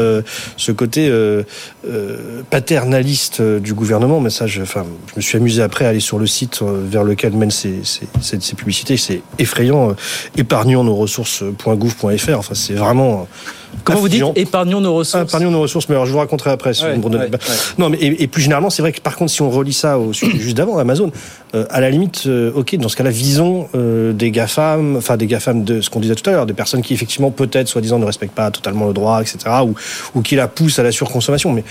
[0.57, 1.11] ce côté
[2.51, 4.21] paternaliste du gouvernement.
[4.21, 7.05] Mais ça, je, enfin, je me suis amusé après à aller sur le site vers
[7.05, 9.94] lequel mènent ces, ces, ces- ces publicités c'est effrayant.
[10.37, 12.38] Épargnons nos ressources.gouv.fr.
[12.38, 13.29] Enfin, c'est vraiment.
[13.85, 16.72] Comment vous dites épargnons nos ressources Épargnons nos ressources, mais alors je vous raconterai après.
[16.72, 17.55] Si Ouais, vous me redonnez- ouais, ouais.
[17.77, 19.98] Non, mais et, et plus généralement, c'est vrai que par contre, si on relie ça
[19.98, 21.12] au sujet juste d'avant, Amazon,
[21.55, 25.27] euh, à la limite, euh, ok, dans ce cas-là, visons euh, des GAFAM, enfin des
[25.27, 28.07] GAFAM de ce qu'on disait tout à l'heure, des personnes qui effectivement peut-être, soi-disant, ne
[28.07, 29.74] respectent pas totalement le droit, etc., ou,
[30.14, 31.53] ou qui la poussent à la surconsommation.
[31.53, 31.62] Mais,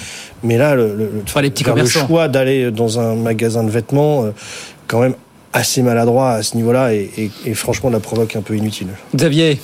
[0.44, 2.08] mais là, le, le, le- les petits faire le commerçants.
[2.08, 4.30] choix d'aller dans un magasin de vêtements, euh,
[4.88, 5.16] quand même
[5.58, 8.88] assez maladroit à ce niveau-là, et, franchement, la provoque un peu inutile.
[9.16, 9.60] Xavier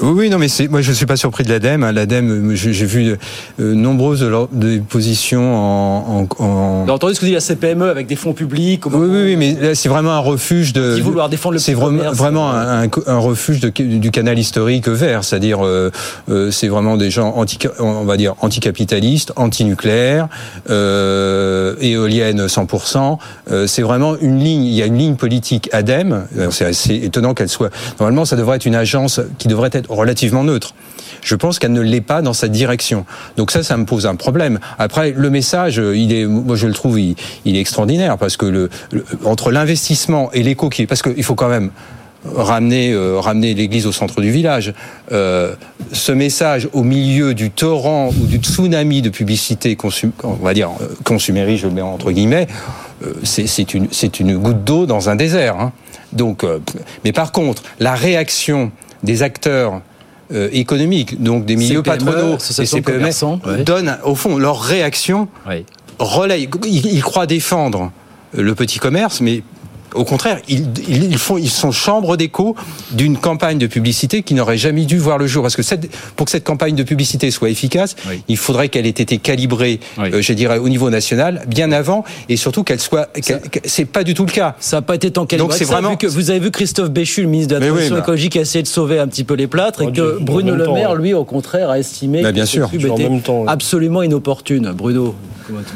[0.00, 1.82] Oui, oui, non, mais c'est, moi je ne suis pas surpris de l'ADEME.
[1.84, 1.92] hein.
[1.92, 3.14] L'ADEME, euh, j'ai vu
[3.60, 6.22] euh, nombreuses de des positions en.
[6.38, 8.92] en, en- Vous avez entendu ce que dit la CPME avec des fonds publics Oui,
[8.96, 10.94] oui, oui, mais là, c'est vraiment un refuge de.
[10.94, 14.88] Dit vouloir défendre le C'est vraiment, vraiment un, un- un refuge de, du canal historique
[14.88, 15.90] vert, c'est-à-dire, euh,
[16.30, 20.28] euh, c'est vraiment des gens anti, on va dire anticapitalistes, antinucléaires,
[20.70, 23.18] euh, éoliennes 100%.
[23.50, 24.64] Euh, c'est vraiment une ligne.
[24.64, 26.26] Il y a une ligne politique ADEME.
[26.38, 27.70] Euh, C'est assez étonnant qu'elle soit.
[28.00, 30.74] Normalement, ça devrait être une agence qui devrait être relativement neutre.
[31.22, 33.06] Je pense qu'elle ne l'est pas dans cette direction.
[33.36, 34.58] Donc ça, ça me pose un problème.
[34.78, 37.16] Après, le message, euh, moi je le trouve, il,
[37.46, 38.68] est extraordinaire parce que
[39.24, 41.70] entre l'investissement et l'écho parce qu'il faut quand même
[42.24, 44.74] ramener euh, ramener l'église au centre du village.
[45.10, 45.54] Euh,
[45.92, 49.76] ce message au milieu du torrent ou du tsunami de publicité
[50.22, 50.70] on va dire
[51.04, 52.46] consumériste, je le mets entre guillemets,
[53.24, 53.74] c'est
[54.20, 55.56] une goutte d'eau dans un désert.
[55.58, 55.72] hein.
[56.12, 56.44] Donc,
[57.04, 58.70] mais par contre, la réaction
[59.02, 59.80] des acteurs
[60.32, 63.64] euh, économiques, donc des milieux CPME, patronaux, et commerçants, ouais.
[63.64, 65.28] donnent au fond leur réaction
[65.98, 66.48] relaye.
[66.64, 67.92] Ils, ils croient défendre
[68.34, 69.42] le petit commerce, mais
[69.94, 72.54] au contraire, ils, ils, ils font, ils sont chambre d'écho
[72.92, 75.42] d'une campagne de publicité qui n'aurait jamais dû voir le jour.
[75.42, 77.96] Parce que cette, pour que cette campagne de publicité soit efficace,
[78.28, 82.36] il faudrait qu'elle ait été calibrée, euh, je dirais, au niveau national, bien avant, et
[82.36, 83.08] surtout qu'elle soit.
[83.64, 84.54] C'est pas du tout le cas.
[84.60, 85.90] Ça n'a pas été tant calibré Donc c'est que ça, vraiment.
[85.90, 88.02] vu que vous avez vu Christophe Béchu, le ministre de la Mais oui, Transition bah.
[88.02, 90.54] écologique, a essayé de sauver un petit peu les plâtres et Oh, que Dieu, Bruno
[90.54, 90.98] Le temps, Maire, ouais.
[90.98, 92.70] lui, au contraire, a estimé Bah, que bien cette sûr.
[92.70, 93.48] pub En était même temps, ouais.
[93.48, 94.72] absolument inopportune.
[94.74, 95.14] Bruno,
[95.46, 95.74] comment tu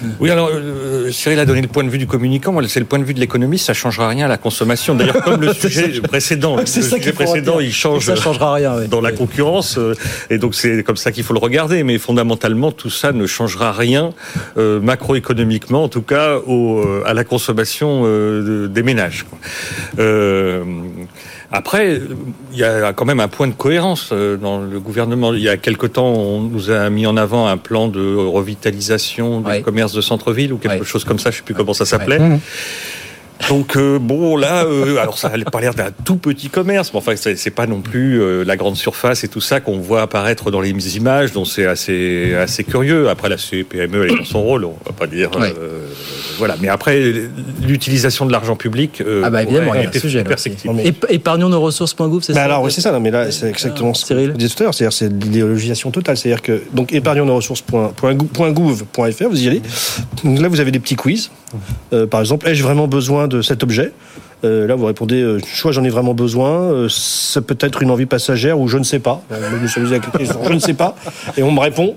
[0.20, 2.52] Oui, alors euh, Cyril a donné le point de vue du communicant.
[2.52, 3.66] Moi, c'est le point de vue de l'économiste.
[3.66, 4.94] Ça changera rien à la consommation.
[4.94, 8.06] D'ailleurs, comme le sujet précédent, le C'est ça sujet précédent, il change.
[8.06, 8.88] Ça changera rien, ouais.
[8.88, 9.94] dans la concurrence, euh,
[10.30, 11.82] et donc c'est comme ça qu'il faut le regarder.
[11.82, 14.12] Mais fondamentalement, tout ça ne changera rien
[14.56, 19.26] euh, macroéconomiquement, en tout cas, au, euh, à la consommation euh, de- des ménages.
[21.50, 22.00] Après,
[22.52, 25.32] il y a quand même un point de cohérence euh, dans le gouvernement.
[25.32, 29.40] Il y a quelque temps, on nous a mis en avant un plan de revitalisation
[29.40, 31.30] du commerce de centre-ville ou quelque chose comme ça.
[31.30, 32.20] Je sais plus comment ça s'appelait.
[33.48, 36.98] Donc euh, bon là, euh, alors ça n'a pas l'air d'un tout petit commerce, mais
[36.98, 40.02] enfin c'est c'est pas non plus euh, la grande surface et tout ça qu'on voit
[40.02, 43.08] apparaître dans les images, donc c'est assez assez curieux.
[43.08, 45.86] Après la CPME elle est dans son rôle, on va pas dire euh,
[46.38, 46.56] voilà.
[46.60, 47.12] Mais après
[47.62, 50.24] l'utilisation de l'argent public, euh, Ah bah évidemment, il y a un sujet
[51.08, 53.92] Épargnons nos ressources.gouv, c'est Bah ça alors, oui, c'est ça, non, mais là, c'est exactement
[53.92, 56.16] ce que disiez tout à l'heure, c'est-à-dire c'est l'idéologisation totale.
[56.16, 59.62] C'est-à-dire que, donc, épargnons nos ressources.gouv.fr, vous y allez.
[60.24, 61.30] Donc là, vous avez des petits quiz.
[61.92, 63.92] Euh, par exemple, ai-je vraiment besoin de cet objet
[64.44, 67.90] Euh, là, vous répondez, euh, soit j'en ai vraiment besoin, euh, ça peut être une
[67.90, 69.20] envie passagère ou je ne sais pas.
[69.32, 69.36] Euh,
[70.46, 70.94] Je ne sais pas,
[71.36, 71.96] et on me répond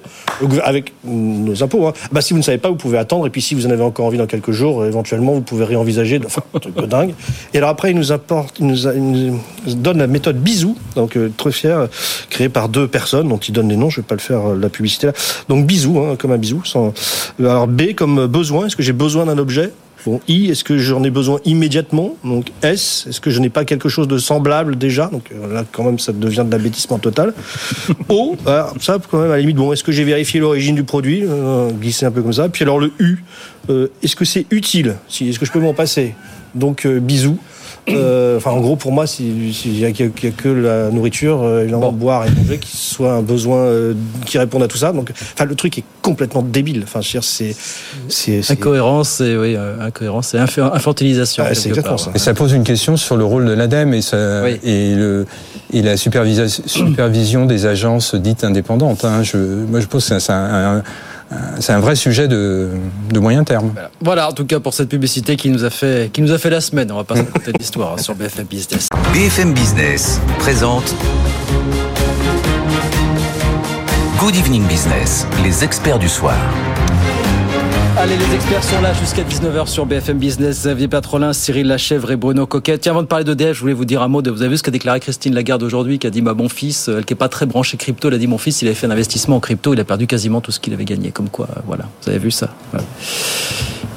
[0.63, 1.88] avec nos impôts.
[1.88, 1.94] Hein.
[2.12, 3.84] Bah, si vous ne savez pas, vous pouvez attendre, et puis si vous en avez
[3.84, 6.20] encore envie dans quelques jours, éventuellement, vous pouvez réenvisager.
[6.26, 7.13] Enfin, un truc de dingue.
[7.54, 9.39] Et alors après, il nous apporte, il nous,
[9.76, 11.89] donne la méthode Bisou, donc très fier,
[12.30, 13.91] créée par deux personnes dont il donne les noms.
[13.91, 15.13] Je vais pas le faire la publicité là.
[15.48, 16.63] Donc Bisou, hein, comme un bisou.
[16.65, 16.91] Sans...
[17.39, 18.65] Alors B comme besoin.
[18.65, 19.72] Est-ce que j'ai besoin d'un objet?
[20.06, 23.66] Bon, I, est-ce que j'en ai besoin immédiatement Donc S, est-ce que je n'ai pas
[23.66, 27.34] quelque chose de semblable déjà Donc euh, là, quand même, ça devient de l'abêtissement total.
[28.10, 28.36] O,
[28.80, 31.70] ça, quand même, à la limite, bon, est-ce que j'ai vérifié l'origine du produit euh,
[31.70, 32.50] Glisser un peu comme ça.
[32.50, 33.18] Puis alors le U,
[33.70, 36.16] euh, est-ce que c'est utile si, Est-ce que je peux m'en passer
[36.56, 37.38] Donc bisous.
[37.89, 40.48] Euh, Enfin, en gros, pour moi, s'il si, n'y a, a- qu'il y a que
[40.50, 43.94] la nourriture, euh, évidemment, boire et manger qui soit un besoin euh,
[44.26, 44.94] qui réponde à tout ça.
[44.94, 46.82] Donc, enfin, le truc est complètement débile.
[46.84, 47.56] Enfin, c'est,
[48.50, 51.44] Incohérence et oui, incohérence et inf- infantilisation.
[51.46, 52.12] Ah, c'est quelque exactement part, ça.
[52.15, 55.26] Et ça pose une question sur le rôle de l'ADEME et, ça- et, le,
[55.74, 59.06] et la supervision des agences dites indépendantes.
[59.06, 59.24] hein.
[59.24, 60.84] Je, moi, je pense que c'est un, un- un-
[61.60, 62.70] c'est un vrai sujet de,
[63.12, 63.74] de moyen terme.
[64.02, 66.50] Voilà, en tout cas pour cette publicité qui nous a fait, qui nous a fait
[66.50, 66.91] la semaine.
[66.91, 68.88] On va pas se raconter l'histoire hein, sur BFM Business.
[69.13, 70.94] BFM Business présente
[74.20, 76.38] Good Evening Business, les experts du soir.
[78.02, 80.62] Allez, les experts sont là jusqu'à 19h sur BFM Business.
[80.62, 82.80] Xavier Patrolin, Cyril Lachèvre et Bruno Coquet.
[82.80, 84.58] Tiens, avant de parler d'EDF, je voulais vous dire un mot de, vous avez vu
[84.58, 87.16] ce qu'a déclaré Christine Lagarde aujourd'hui, qui a dit, bah, mon fils, elle qui est
[87.16, 89.40] pas très branché crypto, elle a dit, mon fils, il avait fait un investissement en
[89.40, 91.12] crypto, il a perdu quasiment tout ce qu'il avait gagné.
[91.12, 91.86] Comme quoi, voilà.
[92.02, 92.50] Vous avez vu ça?
[92.72, 92.86] Voilà.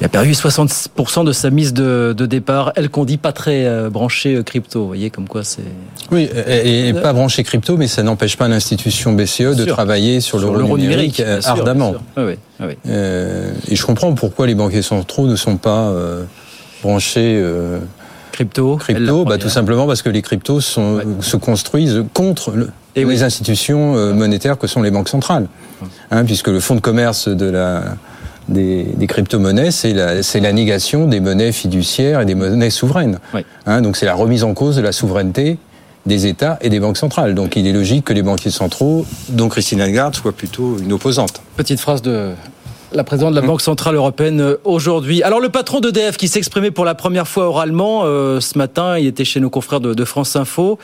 [0.01, 2.73] Il a perdu 60% de sa mise de, de départ.
[2.75, 4.81] Elle qu'on dit pas très euh, branchée crypto.
[4.81, 5.63] Vous voyez, comme quoi c'est.
[6.11, 9.73] Oui, et, et pas branché crypto, mais ça n'empêche pas l'institution BCE de Sûr.
[9.73, 11.91] travailler sur, Sur l'euro numérique, numérique, euh, sûr, ardemment.
[11.91, 12.01] sûr.
[12.17, 12.77] Ah oui, ah oui.
[12.87, 16.23] Euh, et je comprends pourquoi les banquiers centraux ne sont pas euh,
[16.83, 17.79] branchés euh,
[18.31, 18.77] crypto.
[18.77, 23.05] Crypto, bah, tout simplement parce que les cryptos sont, se construisent contre le- Et les
[23.05, 23.23] oui.
[23.23, 25.47] institutions monétaires que sont les banques centrales,
[26.11, 27.83] Hein, puisque le fonds de commerce de la
[28.47, 33.19] des, des crypto-monnaies, c'est la, négation des monnaies fiduciaires et des monnaies souveraines.
[33.33, 33.41] Oui.
[33.65, 35.57] Hein, donc c'est la remise en cause de la souveraineté
[36.05, 37.35] des États et des banques centrales.
[37.35, 41.41] Donc il est logique que les banquiers centraux, dont Christine Lagarde, soient plutôt une opposante.
[41.55, 42.33] Petite phrase de
[42.95, 45.21] la présidente de la Banque Centrale Européenne euh, aujourd'hui.
[45.23, 49.07] Alors le patron d'EDF qui s'exprimait pour la première fois oralement euh, ce matin, il
[49.07, 50.79] était chez nos confrères de, de France Info.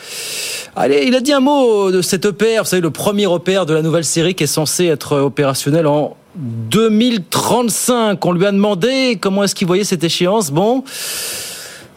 [0.75, 3.73] Allez, il a dit un mot de cet EPR, vous savez, le premier EPR de
[3.73, 8.25] la nouvelle série qui est censé être opérationnel en 2035.
[8.25, 10.51] On lui a demandé comment est-ce qu'il voyait cette échéance.
[10.51, 10.84] Bon,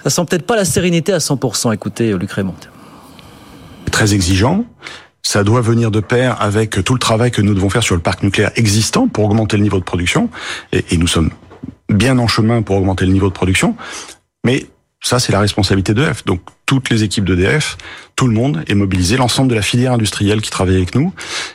[0.02, 1.72] ça sent peut-être pas la sérénité à 100%.
[1.72, 2.54] Écoutez, Luc Raymond.
[3.94, 4.64] Très exigeant.
[5.22, 8.00] Ça doit venir de pair avec tout le travail que nous devons faire sur le
[8.02, 10.30] parc nucléaire existant pour augmenter le niveau de production.
[10.72, 11.30] Et, nous sommes
[11.88, 13.76] bien en chemin pour augmenter le niveau de production.
[14.44, 14.66] Mais
[15.00, 16.24] ça, c'est la responsabilité d'EDF.
[16.24, 17.76] Donc, toutes les équipes d'EDF,
[18.16, 19.16] tout le monde est mobilisé.
[19.16, 21.14] L'ensemble de la filière industrielle qui travaille avec nous,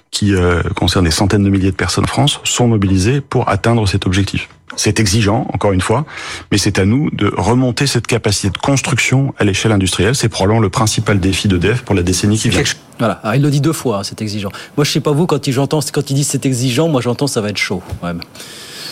[0.09, 3.85] qui euh, concerne des centaines de milliers de personnes en France, sont mobilisés pour atteindre
[3.85, 4.47] cet objectif.
[4.75, 6.05] C'est exigeant, encore une fois,
[6.51, 10.15] mais c'est à nous de remonter cette capacité de construction à l'échelle industrielle.
[10.15, 12.63] C'est probablement le principal défi d'EDF pour la décennie qui vient.
[12.99, 14.51] Voilà, Alors, il le dit deux fois, hein, c'est exigeant.
[14.77, 17.27] Moi, je sais pas vous, quand il, j'entends, quand il dit c'est exigeant, moi j'entends
[17.27, 17.81] ça va être chaud.
[18.01, 18.13] quand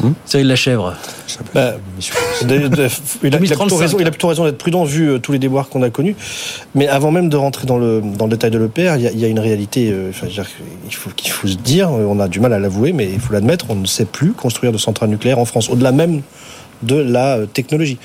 [0.01, 0.13] même.
[0.25, 0.93] Cyril Lachèvre.
[1.53, 1.75] Bah,
[2.41, 3.79] il, a, il a plutôt 2035.
[3.79, 6.15] raison, il a plutôt raison d'être prudent vu euh, tous les déboires qu'on a connus.
[6.75, 9.11] Mais avant même de rentrer dans le, dans le détail de l'EPR, il y a,
[9.11, 9.91] il y a une réalité.
[9.91, 10.11] euh,
[10.85, 13.19] il faut qu'il faut se dire, euh, on a du mal à l'avouer, mais il
[13.19, 16.21] faut l'admettre, on ne sait plus construire de centrales nucléaires en France, au-delà même
[16.83, 17.97] de la euh, technologie.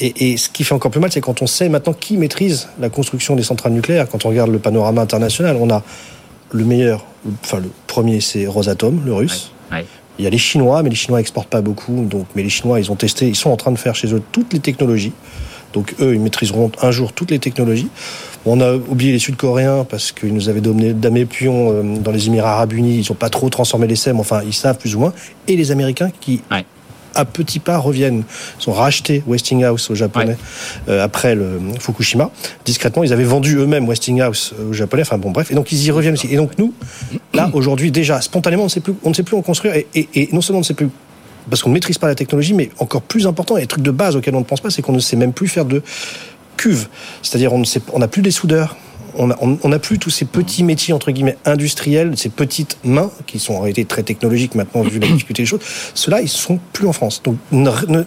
[0.00, 2.68] Et, et ce qui fait encore plus mal, c'est quand on sait maintenant qui maîtrise
[2.80, 4.08] la construction des centrales nucléaires.
[4.08, 5.82] Quand on regarde le panorama international, on a
[6.52, 7.04] le meilleur,
[7.42, 9.52] enfin le premier, c'est Rosatom, le russe.
[10.18, 12.04] Il y a les Chinois, mais les Chinois exportent pas beaucoup.
[12.04, 14.22] Donc, mais les Chinois, ils ont testé, ils sont en train de faire chez eux
[14.32, 15.12] toutes les technologies.
[15.72, 17.88] Donc eux, ils maîtriseront un jour toutes les technologies.
[18.44, 22.26] On a oublié les Sud-Coréens parce qu'ils nous avaient donné damé pion euh, dans les
[22.26, 22.98] Émirats Arabes Unis.
[22.98, 25.12] Ils n'ont pas trop transformé l'essai, mais enfin, ils savent plus ou moins.
[25.48, 26.42] Et les Américains qui,
[27.14, 28.22] à petits pas, reviennent.
[28.60, 30.36] Ils ont racheté Westinghouse aux Japonais
[30.88, 32.30] euh, après le Fukushima.
[32.64, 35.02] Discrètement, ils avaient vendu eux-mêmes Westinghouse aux Japonais.
[35.02, 35.50] Enfin bon, bref.
[35.50, 36.28] Et donc ils y reviennent aussi.
[36.30, 36.72] Et donc nous,
[37.34, 39.74] là aujourd'hui déjà, spontanément, on ne sait plus, on ne sait plus où construire.
[39.74, 40.88] Et, et- et non seulement on ne sait plus
[41.50, 43.90] parce qu'on ne maîtrise pas la technologie, mais encore plus important, et les trucs de
[43.90, 45.82] base auxquels on ne pense pas, c'est qu'on ne sait même plus faire de
[46.56, 46.86] cuve.
[47.20, 48.76] C'est-à-dire, on ne sait, on n'a plus des soudeurs.
[49.16, 52.78] On n'a on, on n'a plus tous ces petits métiers entre guillemets industriels, ces petites
[52.84, 55.60] mains qui sont en réalité très technologiques maintenant vu la difficulté des choses.
[55.94, 57.22] Ceux-là, ils sont plus en France.
[57.22, 58.04] Donc, ne- ne-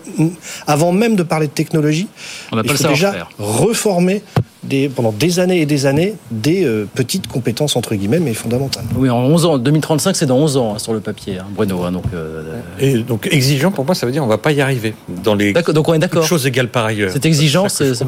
[0.67, 2.07] avant même de parler de technologie,
[2.51, 3.29] On il faut déjà savoir-faire.
[3.37, 4.23] reformer
[4.67, 8.83] des, pendant des années et des années des euh, petites compétences entre guillemets, mais fondamentales.
[8.95, 9.57] Oui, en 11 ans.
[9.57, 11.83] 2035, c'est dans 11 ans hein, sur le papier, hein, Bruno.
[11.83, 12.43] hein, donc, euh,
[12.79, 15.53] Et donc exigeant pour moi, ça veut dire on va pas y arriver dans les
[15.53, 16.25] D'accord, donc on est d'accord.
[16.25, 17.11] choses égales par ailleurs.
[17.13, 18.05] C'est exigeant, ça que je c'est-.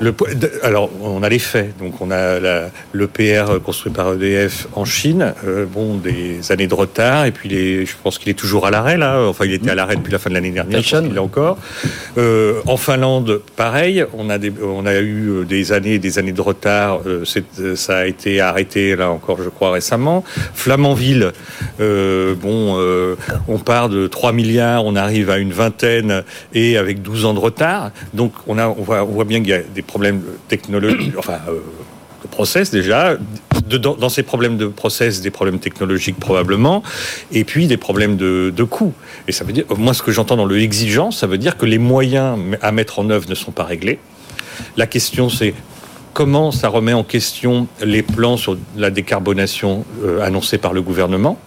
[0.00, 0.14] Le
[0.62, 1.76] alors on a les faits.
[1.78, 5.32] Donc on a la- l'EPR construit par EDF en Chine.
[5.46, 8.70] euh, bon, des années de retard et puis les, je pense qu'il est toujours à
[8.70, 9.22] l'arrêt là.
[9.28, 10.82] Enfin, il était à l'arrêt depuis la fin de l'année dernière.
[10.82, 11.58] Je pense qu'il est encore.
[12.18, 14.04] Euh, en Finlande, pareil.
[14.16, 17.00] On a des, on a eu euh, des années, et des années de retard.
[17.06, 17.24] euh,
[17.58, 20.24] euh, ça a été arrêté là encore, je crois récemment.
[20.54, 21.32] Flamanville,
[21.80, 22.60] euh, bon,
[23.46, 26.22] on part de 3 milliards, on arrive à une vingtaine
[26.54, 27.90] et avec 12 ans de retard.
[28.14, 31.38] Donc on a, voit, bien qu'il y a des problèmes technologiques, enfin.
[32.22, 33.16] de process déjà,
[33.78, 36.82] dans, ces problèmes de process, des problèmes technologiques probablement,
[37.32, 38.94] et puis des problèmes de, de coûts.
[39.28, 41.66] Et ça veut dire, moi ce que j'entends dans le exigeant, ça veut dire que
[41.66, 43.98] les moyens à mettre en œuvre ne sont pas réglés.
[44.76, 45.54] La question c'est
[46.12, 51.38] comment ça remet en question les plans sur la décarbonation euh, annoncés par le gouvernement.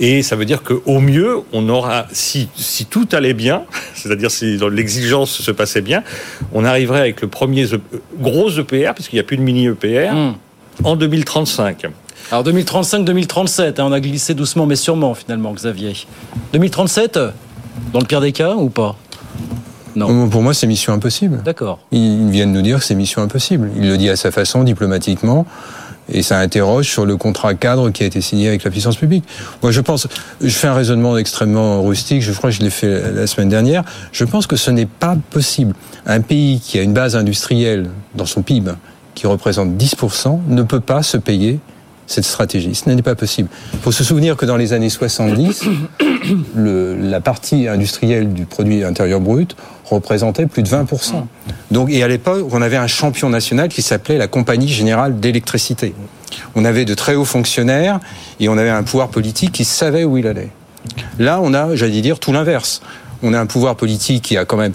[0.00, 4.56] Et ça veut dire qu'au mieux, on aura, si, si tout allait bien, c'est-à-dire si
[4.70, 6.02] l'exigence se passait bien,
[6.52, 7.80] on arriverait avec le premier E-
[8.18, 10.12] gros EPR, puisqu'il n'y a plus de mini EPR,
[10.84, 11.86] en 2035.
[12.30, 15.92] Alors 2035-2037, hein, on a glissé doucement mais sûrement finalement, Xavier.
[16.52, 17.30] 2037, euh,
[17.92, 18.96] dans le pire des cas ou pas?
[19.96, 20.28] Non.
[20.28, 21.40] Pour moi, c'est mission impossible.
[21.44, 21.78] D'accord.
[21.90, 23.70] Ils ils viennent nous dire que c'est mission impossible.
[23.76, 25.46] Il le dit à sa façon, diplomatiquement.
[26.12, 29.24] Et ça interroge sur le contrat cadre qui a été signé avec la puissance publique.
[29.62, 30.06] Moi, je pense,
[30.40, 33.82] je fais un raisonnement extrêmement rustique, je crois que je l'ai fait la semaine dernière.
[34.12, 35.74] Je pense que ce n'est pas possible.
[36.06, 38.70] Un pays qui a une base industrielle dans son PIB
[39.16, 41.58] qui représente 10% ne peut pas se payer
[42.06, 42.74] cette stratégie.
[42.74, 43.48] Ce n'est pas possible.
[43.74, 45.64] Il faut se souvenir que dans les années 70,
[46.54, 51.24] le, la partie industrielle du produit intérieur brut représentait plus de 20%.
[51.70, 55.94] Donc, et à l'époque, on avait un champion national qui s'appelait la Compagnie Générale d'Électricité.
[56.54, 58.00] On avait de très hauts fonctionnaires
[58.40, 60.50] et on avait un pouvoir politique qui savait où il allait.
[61.18, 62.82] Là, on a, j'allais dire, tout l'inverse.
[63.22, 64.72] On a un pouvoir politique qui a quand même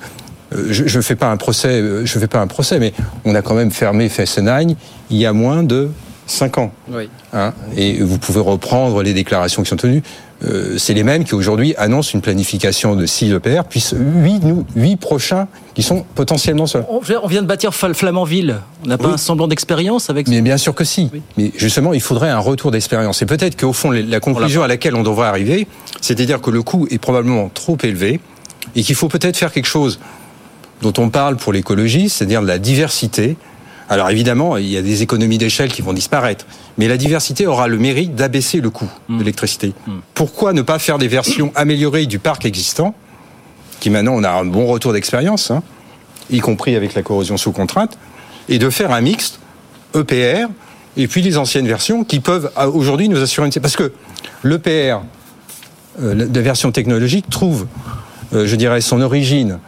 [0.53, 3.36] euh, je ne fais pas un procès, euh, je fais pas un procès, mais on
[3.36, 4.75] a quand même fermé Fessenheim
[5.09, 5.89] il y a moins de
[6.32, 6.71] 5 ans.
[6.89, 7.09] Oui.
[7.34, 10.01] Hein, et vous pouvez reprendre les déclarations qui sont tenues.
[10.43, 14.65] Euh, c'est les mêmes qui aujourd'hui annoncent une planification de 6 EPR, puis 8, nous,
[14.75, 16.84] 8 prochains qui sont potentiellement seuls.
[16.89, 18.57] On on vient de bâtir Flamanville.
[18.84, 19.13] On n'a pas Oui.
[19.13, 21.11] un semblant d'expérience avec Mais bien sûr que si.
[21.38, 23.21] Mais justement, il faudrait un retour d'expérience.
[23.21, 25.67] Et peut-être qu'au fond, la conclusion à laquelle on devrait arriver,
[26.01, 28.19] c'est-à-dire que le coût est probablement trop élevé
[28.75, 29.99] et qu'il faut peut-être faire quelque chose
[30.82, 33.38] dont on parle pour l'écologie, c'est-à-dire de la diversité.
[33.91, 36.45] Alors évidemment, il y a des économies d'échelle qui vont disparaître,
[36.77, 39.73] mais la diversité aura le mérite d'abaisser le coût de l'électricité.
[40.13, 42.95] Pourquoi ne pas faire des versions améliorées du parc existant,
[43.81, 45.61] qui maintenant on a un bon retour d'expérience, hein,
[46.29, 47.97] y compris avec la corrosion sous contrainte,
[48.47, 49.39] et de faire un mixte
[49.93, 50.47] EPR
[50.95, 53.53] et puis les anciennes versions qui peuvent aujourd'hui nous assurer une...
[53.61, 53.91] Parce que
[54.45, 55.01] l'EPR,
[56.01, 57.67] euh, la- la version technologique, trouve,
[58.33, 59.59] euh, je dirais, son origine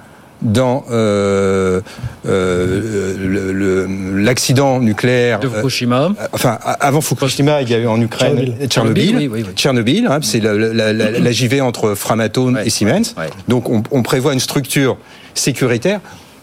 [0.44, 1.82] dans euh,
[2.28, 3.88] euh,
[4.24, 6.06] l'accident nucléaire de Fukushima.
[6.20, 8.68] euh, enfin, a- avant Fukushima, il y a eu en Ukraine Tchernobyl.
[8.68, 9.06] Tchernobyl.
[9.08, 9.54] Tchernobyl, oui, oui, oui.
[9.56, 13.16] Tchernobyl, hein, c'est la, la- la- la JV entre Framatome et Siemens.
[13.48, 14.98] Donc, on, on prévoit une structure
[15.34, 16.00] sécuritaire.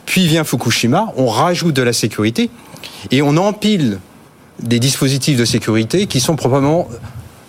[0.06, 2.50] Puis vient Fukushima, on rajoute de la sécurité
[3.10, 3.98] et on empile
[4.60, 6.88] des dispositifs de sécurité qui sont probablement,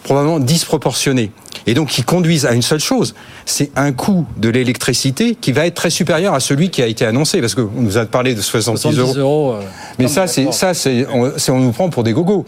[0.04, 1.32] probablement disproportionnés.
[1.68, 3.14] Et donc qui conduisent à une seule chose,
[3.45, 7.05] c'est un coût de l'électricité qui va être très supérieur à celui qui a été
[7.05, 9.14] annoncé, parce qu'on nous a parlé de 70, 70 euros.
[9.20, 9.53] euros.
[9.53, 9.62] euh,
[9.99, 12.45] Mais ça, c'est ça, c'est on, on nous prend pour des gogos.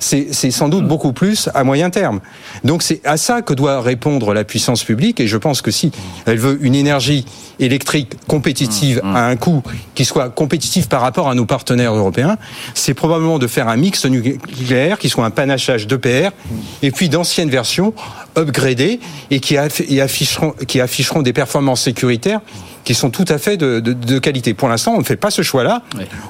[0.00, 2.20] C'est c'est sans doute beaucoup plus à moyen terme.
[2.62, 5.18] Donc c'est à ça que doit répondre la puissance publique.
[5.20, 5.92] Et je pense que si
[6.26, 7.24] elle veut une énergie
[7.60, 9.62] électrique compétitive à un coût
[9.94, 12.36] qui soit compétitif par rapport à nos partenaires européens,
[12.74, 16.30] c'est probablement de faire un mix nucléaire qui soit un panachage d'EPR
[16.82, 17.94] et puis d'anciennes versions
[18.36, 22.40] upgradées et qui, afficheront, qui afficheront des performances sécuritaires
[22.84, 24.52] qui sont tout à fait de, de- de qualité.
[24.52, 25.80] Pour l'instant, on ne fait pas ce choix-là.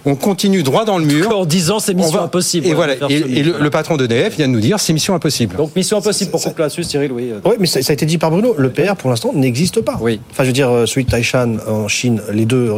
[0.04, 1.36] On continue droit dans le mur.
[1.36, 2.66] En 10 ans, c'est mission va- impossible.
[2.68, 2.94] Et voilà.
[3.10, 5.56] Et, le, le patron d'EDF vient de nous dire c'est mission impossible.
[5.56, 7.32] Donc mission impossible pour conclure là-dessus, Cyril, oui.
[7.44, 8.54] Oui, mais ça, ça a été dit par Bruno.
[8.56, 9.98] Le PR, pour l'instant, n'existe pas.
[10.00, 10.20] Oui.
[10.30, 12.70] Enfin, je veux dire, celui de Taishan en Chine, les deux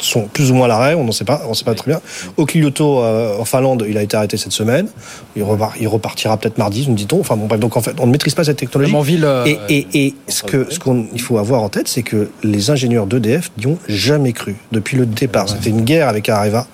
[0.00, 0.94] sont plus ou moins à l'arrêt.
[0.94, 1.42] On n'en sait pas.
[1.46, 2.00] On ne sait pas très bien.
[2.36, 4.88] Okilioto euh, en Finlande, il a été arrêté cette semaine.
[5.36, 7.20] Il, repart- il repartira peut-être mardi, nous dit-on.
[7.20, 7.60] Enfin, bon, bref.
[7.60, 8.92] Donc, en fait, on ne maîtrise pas cette technologie.
[8.92, 12.30] Euh, et et, et ce que ce qu'on il faut avoir en tête, c'est que
[12.42, 15.48] les ingénieurs d'EDF n'y ont jamais cru depuis le départ.
[15.48, 16.66] C'était une guerre avec Areva.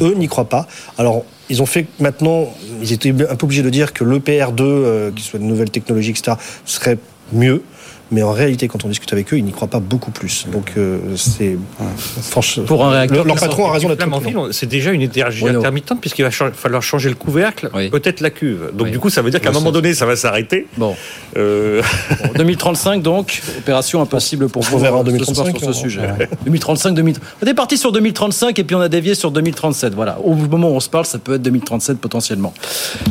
[0.00, 0.66] Eux n'y croient pas.
[0.98, 1.24] Alors.
[1.50, 2.46] Ils ont fait maintenant,
[2.80, 6.08] ils étaient un peu obligés de dire que l'EPR2, euh, qui soit une nouvelle technologie,
[6.08, 6.96] etc., serait
[7.34, 7.62] mieux.
[8.10, 10.46] Mais en réalité, quand on discute avec eux, ils n'y croient pas beaucoup plus.
[10.52, 11.56] Donc, euh, c'est.
[12.22, 12.64] Franchement.
[12.64, 14.04] Pour un réacteur Leur, patron a raison d'être.
[14.52, 18.70] C'est déjà une énergie intermittente puisqu'il va falloir changer le couvercle, peut-être la cuve.
[18.74, 18.90] Donc Oui.
[18.90, 20.66] du coup, ça veut dire qu'à un moment donné, ça va s'arrêter.
[20.76, 20.94] Bon.
[21.36, 21.82] Euh,
[22.22, 25.74] Bon, 2035 donc, opération impossible pour vous On verra en euh, ce soir 2035, sur
[25.74, 26.00] ce on- sujet.
[26.44, 27.16] 2035, 2000.
[27.42, 29.94] On est parti sur 2035 et puis on a dévié sur 2037.
[29.94, 30.18] Voilà.
[30.20, 32.52] Au moment où on se parle, ça peut être 2037 potentiellement.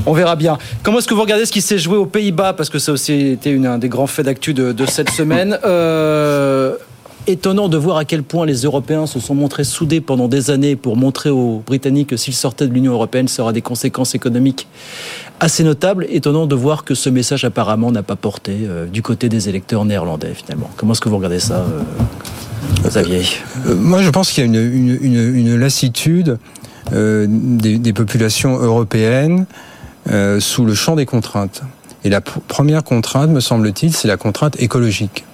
[0.06, 0.58] On verra bien.
[0.84, 2.54] Comment est-ce que vous regardez ce qui s'est joué aux Pays-Bas?
[2.54, 5.09] Parce que ça a aussi été une, un des grands faits d'actu de, de cette
[5.09, 5.57] semaine.
[5.65, 6.75] Euh,
[7.25, 10.75] Étonnant de voir à quel point les Européens se sont montrés soudés pendant des années
[10.75, 14.67] pour montrer aux Britanniques que s'ils sortaient de l'Union européenne, ça aura des conséquences économiques
[15.39, 16.05] assez notables.
[16.09, 19.86] Étonnant de voir que ce message apparemment n'a pas porté euh, du côté des électeurs
[19.86, 20.69] néerlandais finalement.
[20.75, 23.21] Comment est-ce que vous regardez ça, euh, Xavier
[23.73, 26.39] Moi, je pense qu'il y a une, lassitude
[26.91, 29.45] des, populations européennes
[30.39, 31.61] sous le champ des contraintes.
[32.04, 35.26] Et la pr- première contrainte, me semble-t-il, c'est la contrainte écologique.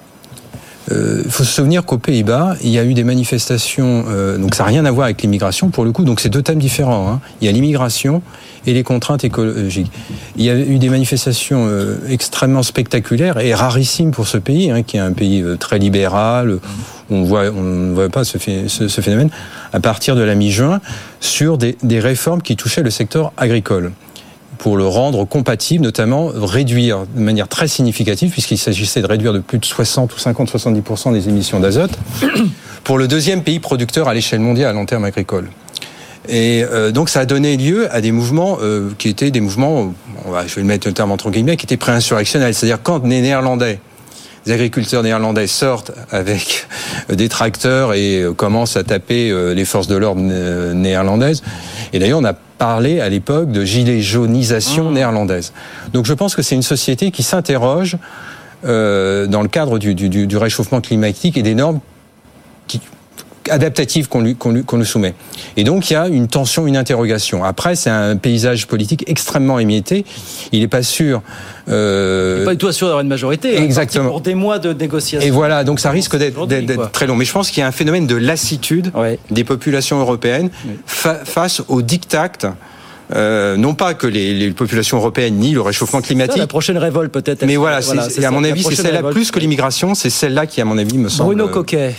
[0.91, 4.55] Euh, Il faut se souvenir qu'aux Pays-Bas, il y a eu des manifestations, euh, donc
[4.55, 7.09] ça n'a rien à voir avec l'immigration pour le coup, donc c'est deux thèmes différents.
[7.11, 7.22] hein.
[7.41, 8.22] Il y a l'immigration
[8.65, 9.91] et les contraintes écologiques.
[10.36, 14.82] Il y a eu des manifestations euh, extrêmement spectaculaires et rarissimes pour ce pays, hein,
[14.84, 16.59] qui est un pays euh, très libéral.
[17.11, 19.30] On voit, on ne voit pas ce phénomène
[19.74, 20.82] à partir de la mi-juin
[21.20, 23.91] sur des, des réformes qui touchaient le secteur agricole
[24.60, 29.39] pour le rendre compatible, notamment réduire de manière très significative, puisqu'il s'agissait de réduire de
[29.39, 31.97] plus de 60 ou 50, 70% des émissions d'azote,
[32.84, 35.49] pour le deuxième pays producteur à l'échelle mondiale en termes agricoles.
[36.28, 39.93] Et euh, donc ça a donné lieu à des mouvements euh, qui étaient des mouvements,
[40.26, 42.53] on va, je vais le mettre un terme entre guillemets, qui étaient pré-insurrectionnels.
[42.53, 43.80] C'est-à-dire quand les Néerlandais
[44.45, 46.66] les agriculteurs néerlandais sortent avec
[47.10, 51.43] des tracteurs et commencent à taper les forces de l'ordre néerlandaises.
[51.91, 54.93] Et d'ailleurs, on a parlé à l'époque de gilet jaunisation mmh.
[54.93, 55.53] néerlandaise.
[55.93, 57.97] Donc je pense que c'est une société qui s'interroge
[58.66, 61.80] euh, dans le cadre du, du, du, réchauffement climatique et des normes
[62.68, 62.82] qui,
[63.49, 65.13] adaptative qu'on lui, qu'on lui, lui, soumet.
[65.57, 67.43] Et donc il y a une tension, une interrogation.
[67.43, 70.05] Après, c'est un paysage politique extrêmement émietté.
[70.51, 71.21] Il n'est pas sûr.
[71.69, 72.35] Euh...
[72.35, 73.57] Il n'est pas du tout sûr d'avoir une majorité.
[73.57, 74.09] Hein, Exactement.
[74.09, 75.27] Pour des mois de négociations.
[75.27, 77.15] Et voilà, donc ça risque d'être très long.
[77.15, 78.91] Mais je pense qu'il y a un phénomène de lassitude
[79.31, 80.49] des populations européennes
[80.85, 82.19] face aux dictats
[83.15, 86.33] euh, non pas que les, les, populations européennes nient le réchauffement climatique.
[86.33, 87.43] Ça, la prochaine révolte peut-être.
[87.43, 90.65] Mais voilà, voilà à mon avis, c'est celle-là plus que l'immigration, c'est celle-là qui, à
[90.65, 91.35] mon avis, me semble.
[91.35, 91.95] Bruno Coquet.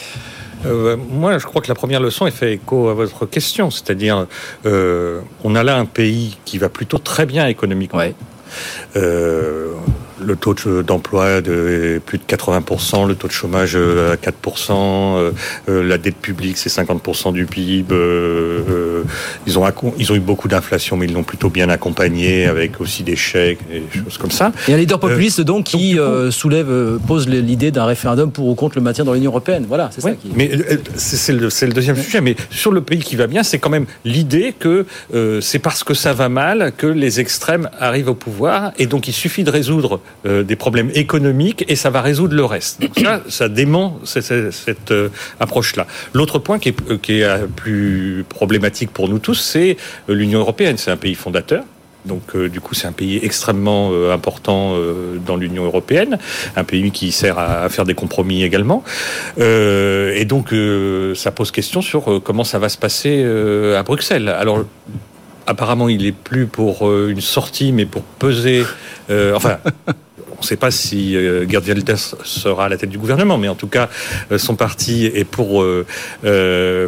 [0.66, 4.26] Euh, moi, je crois que la première leçon elle fait écho à votre question, c'est-à-dire
[4.66, 8.02] euh, on a là un pays qui va plutôt très bien économiquement.
[8.96, 9.72] Euh,
[10.24, 15.32] le taux d'emploi de plus de 80%, le taux de chômage à 4%,
[15.68, 17.94] la dette publique c'est 50% du PIB.
[19.46, 19.64] ils ont
[19.98, 23.58] ils ont eu beaucoup d'inflation, mais ils l'ont plutôt bien accompagné avec aussi des chèques
[23.72, 24.52] et des choses comme ça.
[24.68, 25.98] Et un leader populiste donc qui
[26.30, 29.64] soulève, pose l'idée d'un référendum pour ou contre le maintien dans l'Union européenne.
[29.68, 30.12] Voilà, c'est ça.
[30.12, 30.30] Qui...
[30.34, 30.50] Mais
[30.96, 32.20] c'est le, le, deuxième sujet.
[32.20, 34.86] Mais sur le pays qui va bien, c'est quand même l'idée que
[35.40, 39.12] c'est parce que ça va mal que les extrêmes arrivent au pouvoir et donc il
[39.12, 42.82] suffit de résoudre euh, des problèmes économiques et ça va résoudre le reste.
[42.82, 45.08] Donc ça, ça dément cette, cette euh,
[45.40, 45.86] approche-là.
[46.12, 50.76] L'autre point qui est, euh, qui est plus problématique pour nous tous, c'est l'Union européenne.
[50.76, 51.64] C'est un pays fondateur.
[52.04, 54.74] Donc du coup, c'est un pays extrêmement important
[55.26, 56.16] dans l'Union européenne,
[56.56, 58.82] un pays qui sert à, faire des compromis également.
[59.36, 60.54] et donc,
[61.14, 63.22] ça pose question sur comment ça va se passer
[63.76, 64.30] à Bruxelles.
[64.30, 64.64] Alors,
[65.50, 68.64] apparemment, il est plus pour euh, une sortie, mais pour peser.
[69.10, 69.58] Euh, enfin.
[70.32, 71.46] On ne sait pas si euh,
[72.24, 73.90] sera à la tête du gouvernement, mais en tout cas,
[74.32, 75.62] euh, son parti est pour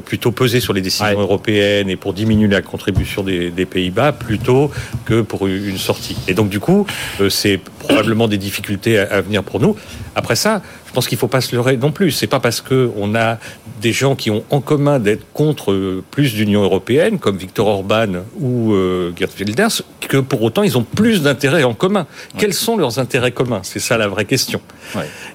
[0.07, 4.71] plutôt peser sur les décisions européennes et pour diminuer la contribution des, Pays-Bas plutôt
[5.05, 6.17] que pour une sortie.
[6.29, 6.87] Et donc, du coup,
[7.29, 9.77] c'est probablement des difficultés à, à venir pour nous.
[10.15, 10.63] Après ça,
[10.93, 12.11] je pense qu'il ne faut pas se leurrer non plus.
[12.11, 13.39] C'est pas parce qu'on a
[13.81, 18.25] des gens qui ont en commun d'être contre euh, plus d'Union européenne, comme Viktor Orban
[18.39, 22.07] ou euh, Gerd Wilders, que pour autant ils ont plus d'intérêts en commun.
[22.37, 23.61] Quels sont leurs intérêts communs?
[23.63, 24.61] C'est ça la vraie question.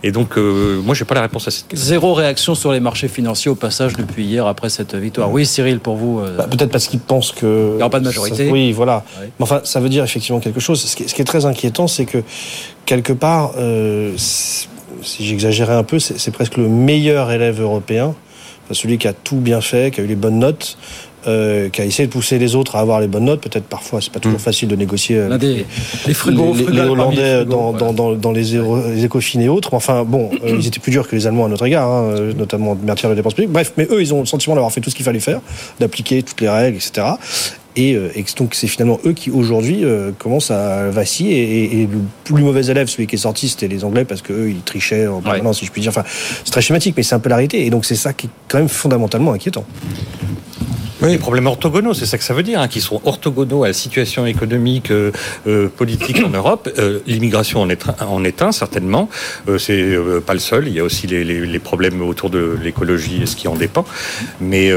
[0.03, 1.88] Et donc, euh, moi, je n'ai pas la réponse à cette question.
[1.88, 5.32] Zéro réaction sur les marchés financiers au passage depuis hier après cette victoire.
[5.32, 6.22] Oui, Cyril, pour vous.
[6.38, 7.72] Bah, peut-être parce qu'ils pensent que.
[7.72, 8.51] Il n'y aura pas de majorité.
[8.51, 9.03] oui, voilà.
[9.20, 10.80] Mais enfin, ça veut dire effectivement quelque chose.
[10.84, 12.20] Ce qui est, très inquiétant, c'est que
[12.86, 13.53] quelque part
[15.04, 18.16] si j'exagérais un peu, c'est presque le meilleur élève européen,
[18.72, 20.78] celui qui a tout bien fait, qui a eu les bonnes notes,
[21.28, 23.41] euh, qui a essayé de pousser les autres à avoir les bonnes notes.
[23.41, 24.43] Peut-être parfois, c'est pas toujours mm.
[24.43, 25.66] facile de négocier euh, des,
[26.06, 26.14] les,
[26.72, 29.74] les, Hollandais dans, dans, dans, dans, les, les écofines et autres.
[29.74, 32.72] Enfin, bon, euh, ils étaient plus durs que les Allemands à notre égard, hein, notamment
[32.72, 33.52] en matière de dépenses publiques.
[33.52, 35.41] Bref, mais eux, ils ont le sentiment d'avoir fait tout ce qu'il fallait faire,
[35.80, 37.08] d'appliquer toutes les règles, etc.
[37.78, 41.82] Euh, et, donc c'est finalement eux qui aujourd'hui euh, commencent à vaciller.
[41.82, 44.61] Et, le plus mauvais élève, celui qui est sorti, c'était les Anglais parce qu'eux, ils
[44.61, 45.89] trichaient en permanence, si je puis dire.
[45.89, 46.03] Enfin,
[46.43, 47.65] c'est très schématique, mais c'est un peu la réalité.
[47.65, 49.65] Et donc c'est ça qui est quand même fondamentalement inquiétant.
[51.02, 51.12] Oui.
[51.12, 53.74] Les problèmes orthogonaux, c'est ça que ça veut dire, hein, qui sont orthogonaux à la
[53.74, 55.12] situation économique, euh,
[55.45, 56.70] euh politique en Europe.
[56.78, 57.68] Euh, L'immigration en,
[58.06, 59.10] en, est un, certainement.
[59.48, 60.68] Euh, c'est euh, pas le seul.
[60.68, 63.56] Il y a aussi les, les, les problèmes autour de l'écologie et ce qui en
[63.56, 63.86] dépend.
[64.41, 64.72] Mais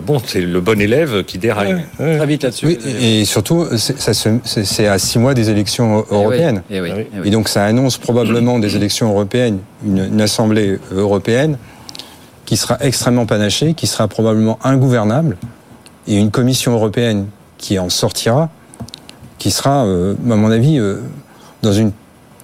[0.00, 1.84] bon, c'est le bon élève qui déraille.
[1.98, 2.66] Ouais, Très vite là-dessus.
[2.66, 6.62] Oui, et surtout, c'est à six mois des élections eh européennes.
[6.70, 10.78] Et, oui, et, oui, et, donc, ça annonce probablement des élections européennes, une, une assemblée
[10.92, 11.58] européenne
[12.46, 15.36] qui sera extrêmement panaché, qui sera probablement ingouvernable,
[16.06, 17.26] et une Commission européenne
[17.58, 18.48] qui en sortira,
[19.38, 21.02] qui sera, euh, à mon avis, euh,
[21.62, 21.92] dans une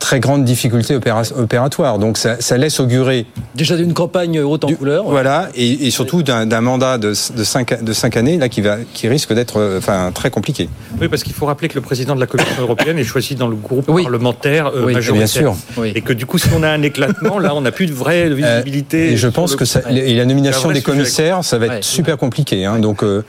[0.02, 1.98] très grande difficulté opératoire.
[2.00, 3.24] Donc ça, ça, laisse augurer...
[3.54, 5.04] Déjà d'une campagne haute en couleur.
[5.04, 8.78] Voilà, et, et surtout d'un mandat de, de, cinq, de cinq années là, qui, va,
[8.92, 10.68] qui risque d'être enfin, très compliqué.
[11.00, 13.46] Oui, parce qu'il faut rappeler que le président de la Commission européenne est choisi dans
[13.46, 15.52] le groupe parlementaire euh, oui, majoritaire.
[15.52, 15.86] Bien sûr.
[15.94, 18.28] Et que du coup, si on a un éclatement, là, on n'a plus de vraie
[18.28, 19.12] euh, visibilité.
[19.12, 22.64] et je pense que ça, et la nomination des commissaires, ça va être super compliqué.
[22.64, 23.04] Hein, donc...
[23.04, 23.22] Euh,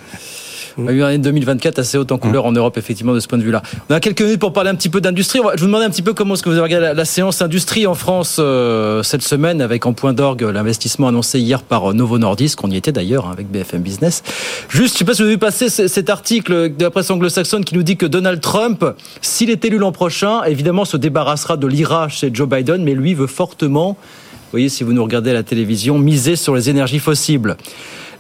[0.78, 3.28] on a eu une année 2024 assez haute en couleur en Europe, effectivement, de ce
[3.28, 3.62] point de vue-là.
[3.90, 5.40] On a quelques minutes pour parler un petit peu d'industrie.
[5.56, 7.86] Je vous demandais un petit peu comment est-ce que vous avez regardé la, séance industrie
[7.86, 12.18] en France euh, cette semaine, avec en point d'orgue l'investissement annoncé hier par euh, Novo
[12.18, 12.64] Nordisk.
[12.64, 14.24] On y était d'ailleurs hein, avec BFM Business.
[14.70, 17.64] Juste, je sais pas si vous avez vu passer cet article de la presse anglo-saxonne
[17.66, 18.86] qui nous dit que Donald Trump,
[19.22, 23.14] s'il est élu l'an prochain, évidemment se débarrassera de l'IRA chez Joe Biden, mais lui
[23.14, 27.00] veut fortement, vous voyez si vous nous regardez à la télévision, miser sur les énergies
[27.00, 27.56] fossiles.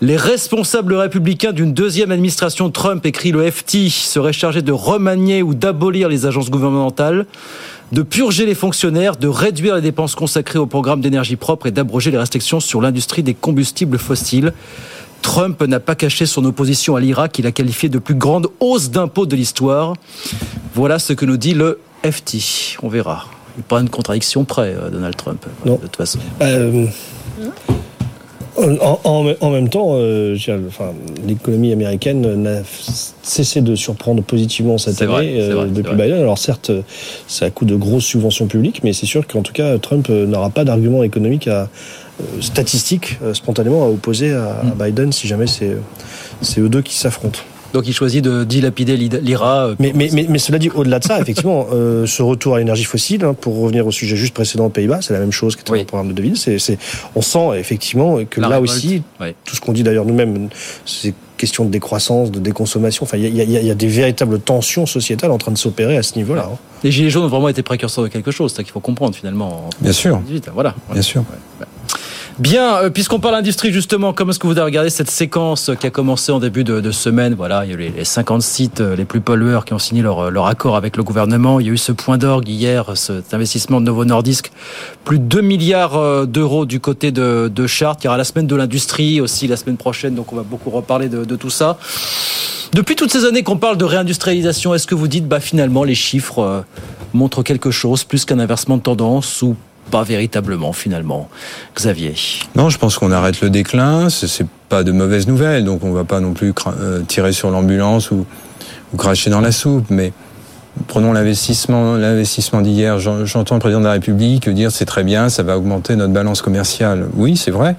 [0.03, 5.53] Les responsables républicains d'une deuxième administration Trump, écrit le FT, seraient chargés de remanier ou
[5.53, 7.25] d'abolir les agences gouvernementales,
[7.93, 12.11] de purger les fonctionnaires, de réduire les dépenses consacrées au programme d'énergie propre et d'abroger
[12.11, 14.51] les restrictions sur l'industrie des combustibles fossiles.
[15.21, 18.89] Trump n'a pas caché son opposition à l'Irak, qu'il a qualifié de plus grande hausse
[18.89, 19.93] d'impôts de l'histoire.
[20.75, 22.75] Voilà ce que nous dit le FT.
[22.83, 23.27] On verra.
[23.57, 25.75] Il pas une contradiction près, euh, Donald Trump, Non.
[25.75, 26.19] de toute façon.
[26.41, 26.87] Euh,
[28.57, 30.37] en, en- en même temps, euh,
[30.67, 30.91] enfin,
[31.27, 32.61] l'économie américaine n'a
[33.23, 35.95] cessé de surprendre positivement cette année vrai, euh, vrai, depuis.
[35.95, 36.19] Biden.
[36.19, 36.71] Alors certes,
[37.27, 40.25] c'est à coup de grosses subventions publiques, mais c'est sûr qu'en tout cas, Trump euh,
[40.25, 41.61] n'aura pas d'argument économique à,
[42.21, 44.81] euh, statistique spontanément à opposer à, Mm.
[44.81, 45.75] à Biden si jamais c'est
[46.41, 47.39] c'est eux deux qui s'affrontent.
[47.73, 49.65] Donc il choisit de dilapider l'I- l'IRA.
[49.67, 52.59] euh, Mais, mais, mais, mais cela dit, au-delà de ça, effectivement, euh, ce retour à
[52.59, 55.55] l'énergie fossile, hein, pour revenir au sujet juste précédent aux Pays-Bas, c'est la même chose
[55.55, 56.39] que dans le programme de devise.
[56.39, 56.77] C'est, c'est,
[57.15, 59.01] on sent effectivement que La là révolte, aussi,
[59.45, 60.49] tout ce qu'on dit d'ailleurs nous-mêmes,
[60.85, 63.03] c'est question de décroissance, de déconsommation.
[63.03, 66.03] Enfin, il y a, y y des véritables tensions sociétales en train de s'opérer à
[66.03, 66.49] ce niveau-là.
[66.53, 66.57] hein.
[66.83, 69.15] Les Gilets jaunes ont vraiment été précurseurs de quelque chose, c'est ça qu'il faut comprendre
[69.15, 69.65] finalement.
[69.65, 70.15] en Bien sûr.
[70.17, 70.75] 2018, Voilà.
[70.91, 71.23] Bien sûr.
[72.39, 75.85] Bien, euh, puisqu'on parle industrie justement, comment est-ce que vous avez regardé cette séquence qui
[75.85, 77.35] a commencé en début de, semaine?
[77.35, 79.79] Voilà, il y a eu les, les 50 sites euh, les plus pollueurs qui ont
[79.79, 81.59] signé leur, euh, leur accord avec le gouvernement.
[81.59, 84.51] Il y a eu ce point d'orgue hier, cet investissement de Novo Nordisk,
[85.03, 88.01] plus de 2 milliards d'euros du côté de, de Chartres.
[88.03, 90.71] Il y aura la semaine de l'industrie aussi la semaine prochaine, donc on va beaucoup
[90.71, 91.77] reparler de, de tout ça.
[92.73, 95.93] Depuis toutes ces années qu'on parle de réindustrialisation, est-ce que vous dites, bah finalement, les
[95.93, 96.63] chiffres
[97.13, 99.55] montrent quelque chose, plus qu'un inversement de tendance ou
[99.91, 101.29] pas véritablement finalement,
[101.75, 102.15] Xavier
[102.55, 104.09] Non, je pense qu'on arrête le déclin.
[104.09, 108.09] C'est pas de mauvaises nouvelles, donc on va pas non plus euh, tirer sur l'ambulance
[108.11, 108.25] ou,
[108.97, 109.85] cracher dans la soupe.
[109.89, 110.13] Mais
[110.87, 112.97] prenons l'investissement, l'investissement d'hier.
[112.99, 116.13] J'en- J'entends le président de la République dire c'est très bien, ça va augmenter notre
[116.13, 117.07] balance commerciale.
[117.15, 117.75] Oui, c'est vrai.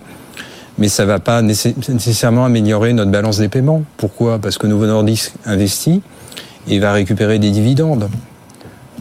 [0.78, 3.82] Mais ça va pas nécess- nécessairement améliorer notre balance des paiements.
[3.96, 4.38] Pourquoi?
[4.40, 6.02] Parce que Novo Nordisk investit
[6.68, 8.08] et va récupérer des dividendes.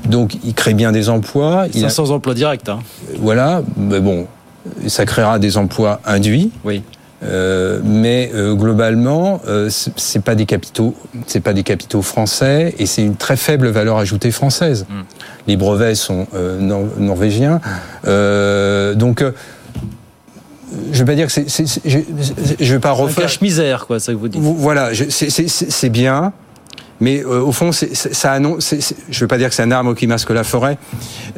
[0.09, 1.65] Donc, il crée bien des emplois.
[1.73, 2.67] Il a- 500 emplois directs.
[2.69, 2.79] Hein.
[3.19, 4.27] voilà, mais bon,
[4.87, 6.51] ça créera des emplois induits.
[6.65, 6.83] Oui.
[7.23, 10.93] Euh, mais euh, globalement, euh, c'est pas des capitaux,
[11.25, 14.85] c'est pas des capitaux français et c'est une très faible valeur ajoutée française.
[14.89, 15.03] Hmm.
[15.47, 17.61] Les brevets sont euh, nor- norvégiens,
[18.97, 19.23] donc.
[20.91, 21.45] je vais pas dire que c'est,
[21.85, 23.23] je, vais pas Un refaire.
[23.25, 24.41] cache-misère, quoi, ça que vous dites.
[24.41, 26.33] Voilà, c'est bien,
[27.01, 28.73] mais euh, au fond, c'est- ça annonce.
[29.09, 30.77] je ne veux pas dire que c'est un arbre qui masque la forêt,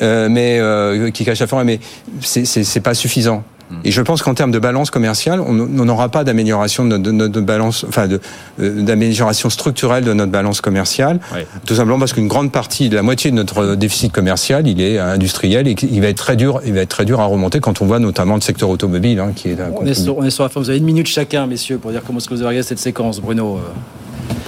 [0.01, 1.79] euh, mais euh, qui cache la forêt, mais
[2.21, 3.43] c'est- pas suffisant.
[3.83, 7.11] Et je pense qu'en termes de balance commerciale, on n'aura pas d'amélioration de notre, de
[7.11, 8.21] notre balance, enfin de-
[8.59, 11.19] euh, d'amélioration structurelle de notre balance commerciale,
[11.65, 14.99] tout simplement parce qu'une grande partie, de la moitié de notre déficit commercial, il est
[14.99, 17.81] industriel et il va être très dur, il va être très dur à remonter quand
[17.81, 20.29] on voit notamment le secteur automobile, hein, qui est un On est, sur, on est
[20.29, 20.59] sur la fin.
[20.59, 22.77] Vous avez une minute chacun, messieurs, pour dire comment est-ce que vous avez regardé cette
[22.79, 23.59] séquence, Bruno.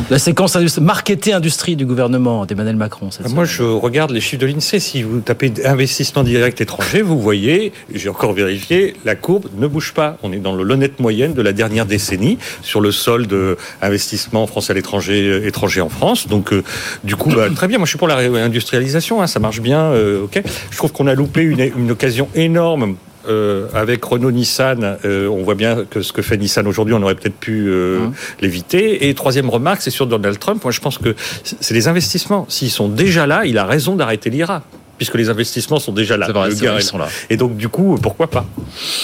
[0.09, 3.11] La séquence industrie, marketé industrie du gouvernement d'Emmanuel Macron.
[3.11, 4.79] cette Moi, je regarde les chiffres de l'INSEE.
[4.79, 9.93] Si vous tapez investissement direct étranger, vous voyez, j'ai encore vérifié, la courbe ne bouge
[9.93, 10.17] pas.
[10.23, 13.35] On est dans l'honnête moyenne de la dernière décennie sur le solde
[13.81, 16.29] investissement français à l'étranger, euh, étranger en France.
[16.29, 16.63] Donc, euh,
[17.03, 17.77] du coup, bah, très bien.
[17.77, 19.21] Moi, je suis pour la réindustrialisation.
[19.21, 19.81] Hein, ça marche bien.
[19.91, 20.41] euh, ok.
[20.71, 22.95] Je trouve qu'on a loupé une, une occasion énorme.
[23.27, 27.01] Euh, avec Renault Nissan, euh, on voit bien que ce que fait Nissan aujourd'hui, on
[27.01, 28.07] aurait peut-être pu euh,
[28.41, 29.07] l'éviter.
[29.09, 30.63] Et troisième remarque, c'est sur Donald Trump.
[30.63, 32.45] Moi, je pense que c'est les investissements.
[32.49, 34.63] S'ils sont déjà là, il a raison d'arrêter l'IRA.
[34.97, 36.27] Puisque les investissements sont déjà là.
[36.31, 37.07] vrai, vrai, ils sont là.
[37.29, 38.47] Et donc, du coup, pourquoi pas?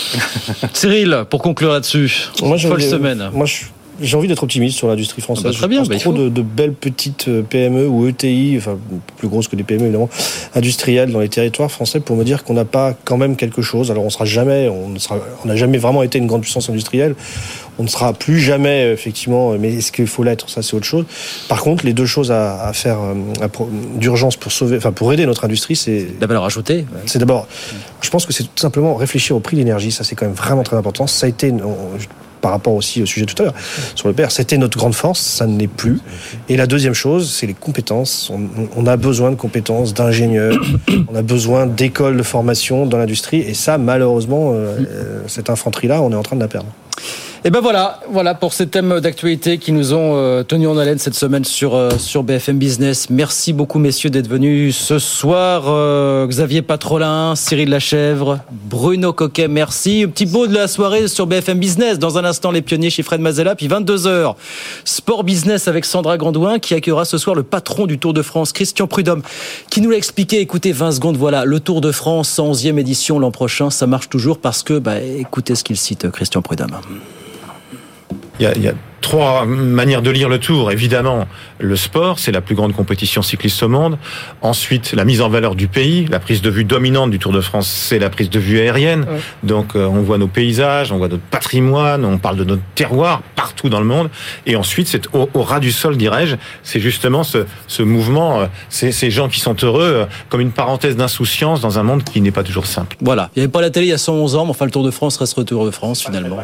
[0.73, 3.29] Cyril, pour conclure là-dessus, Moi, folle semaine.
[3.31, 3.65] Moi, je-
[4.01, 5.45] j'ai envie d'être optimiste sur l'industrie française.
[5.47, 8.07] Ah bah, très bien, Je pense bah, trop de, de belles petites euh, PME ou
[8.07, 8.77] ETI, enfin
[9.17, 10.09] plus grosses que des PME évidemment,
[10.55, 13.91] industrielles dans les territoires français pour me dire qu'on n'a pas quand même quelque chose.
[13.91, 16.69] Alors on sera jamais, on ne sera, on n'a jamais vraiment été une grande puissance
[16.69, 17.15] industrielle.
[17.79, 19.51] On ne sera plus jamais euh, effectivement.
[19.57, 20.49] Mais est-ce qu'il faut l'être?
[20.49, 21.05] Ça, c'est autre chose.
[21.49, 23.47] Par contre, les deux choses à, à faire euh,
[23.95, 26.85] d'urgence pour sauver, enfin pour aider notre industrie, c'est la valeur ajoutée.
[27.05, 27.47] C'est d'abord,
[28.01, 29.91] je pense que c'est tout simplement réfléchir au prix de l'énergie.
[29.91, 31.07] Ça, c'est quand même vraiment très important.
[31.07, 31.51] Ça a été,
[32.43, 33.53] par rapport aussi au sujet tout à l'heure
[33.95, 35.21] sur le PR, c'était notre grande force.
[35.21, 36.01] Ça ne l'est plus.
[36.49, 38.31] Et la deuxième chose, c'est les compétences.
[38.75, 40.61] On, a besoin de compétences, d'ingénieurs.
[41.07, 43.39] on a besoin d'écoles de formation dans l'industrie.
[43.39, 46.67] Et ça, malheureusement, euh, cette infanterie-là, on est en train de la perdre.
[47.45, 50.97] Et ben voilà, voilà pour ces thèmes d'actualité qui nous ont euh, tenus en haleine
[50.97, 53.09] cette semaine sur euh, sur BFM Business.
[53.09, 55.65] Merci beaucoup messieurs d'être venus ce soir.
[55.67, 60.03] Euh, Xavier Patrolin, Cyril Lachèvre, Bruno Coquet, merci.
[60.05, 61.99] Un petit mot de la soirée sur BFM Business.
[61.99, 64.35] Dans un instant, les pionniers chez Fred Mazella, puis 22h,
[64.85, 68.53] Sport Business avec Sandra Grandouin qui accueillera ce soir le patron du Tour de France,
[68.53, 69.21] Christian Prudhomme,
[69.69, 70.39] qui nous l'a expliqué.
[70.39, 74.37] Écoutez, 20 secondes, voilà, le Tour de France, 11e édition l'an prochain, ça marche toujours
[74.37, 76.77] parce que, bah, écoutez ce qu'il cite, Christian Prudhomme.
[78.39, 78.73] Il y a, il y a
[79.03, 80.71] trois manières de lire le Tour.
[80.71, 81.27] Évidemment,
[81.59, 83.97] le sport, c'est la plus grande compétition cycliste au monde.
[84.41, 87.41] Ensuite, la mise en valeur du pays, la prise de vue dominante du Tour de
[87.41, 89.05] France, c'est la prise de vue aérienne.
[89.43, 93.21] Donc, euh, on voit nos paysages, on voit notre patrimoine, on parle de notre terroir
[93.35, 94.09] partout dans le monde.
[94.45, 98.45] Et ensuite, c'est au, au ras du sol, dirais-je, c'est justement ce, ce mouvement, euh,
[98.69, 102.21] ces, ces gens qui sont heureux, euh, comme une parenthèse d'insouciance dans un monde qui
[102.21, 102.95] n'est pas toujours simple.
[103.01, 103.29] Voilà.
[103.35, 104.83] Il n'y avait pas la télé il y a 111 ans, mais enfin, le Tour
[104.83, 106.37] de France reste le Tour de France, finalement.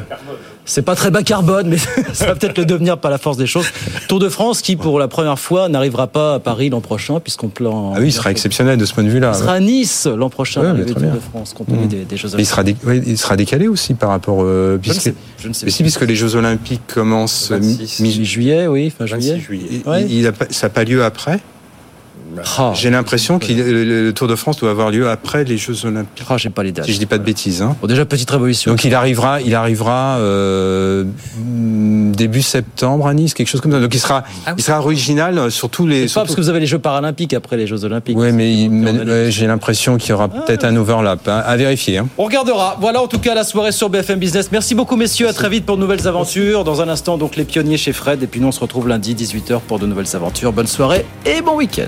[0.66, 1.78] C'est pas très bas carbone, mais
[2.14, 3.66] ça va peut-être le devenir par la force des choses.
[4.08, 7.50] Tour de France qui, pour la première fois, n'arrivera pas à Paris l'an prochain, puisqu'on
[7.50, 7.93] plan.
[7.95, 9.32] Ah oui, il sera exceptionnel de ce point de vue-là.
[9.36, 11.14] Il sera à Nice l'an prochain, Ouais, le Tour bien.
[11.14, 11.88] de France, compte tenu Mmh.
[11.88, 12.76] des, des Jeux Et il sera, dé-
[13.06, 14.39] il sera décalé aussi par rapport.
[14.43, 17.52] Euh, Je ne puisque, sais- je ne sais mais si, puisque les Jeux Olympiques commencent
[17.52, 17.60] euh,
[18.00, 19.41] mi- juillet, oui, fin juillet.
[19.52, 20.06] Il- Ouais.
[20.10, 21.39] il a pas- ça n'a pas lieu après
[22.74, 26.26] J'ai l'impression que le, Tour de France doit avoir lieu après les Jeux Olympiques.
[26.30, 26.86] Ah, j'ai pas les dates.
[26.86, 27.62] Si je dis pas de bêtises.
[27.62, 27.76] Hein.
[27.82, 28.72] Bon, déjà, petite révolution.
[28.72, 31.04] Donc il arrivera, il arrivera euh,
[32.14, 33.80] début septembre à Nice, quelque chose comme ça.
[33.80, 34.24] Donc il sera,
[34.58, 36.08] il sera original sur tous les.
[36.08, 38.18] C'est pas parce que vous avez les Jeux paralympiques après les Jeux olympiques.
[38.18, 41.56] Oui, mais il- mais, ouais, j'ai l'impression qu'il y aura peut-être un overlap hein, à
[41.58, 41.98] vérifier.
[42.00, 42.08] hein.
[42.18, 42.78] On regardera.
[42.80, 44.50] Voilà en tout cas la soirée sur BFM Business.
[44.52, 45.28] Merci beaucoup messieurs.
[45.28, 46.64] À très vite pour de nouvelles aventures.
[46.64, 48.22] Dans un instant donc les pionniers chez Fred.
[48.24, 50.54] Et puis nous on se retrouve lundi 18h pour de nouvelles aventures.
[50.54, 51.88] Bonne soirée et bon week-end.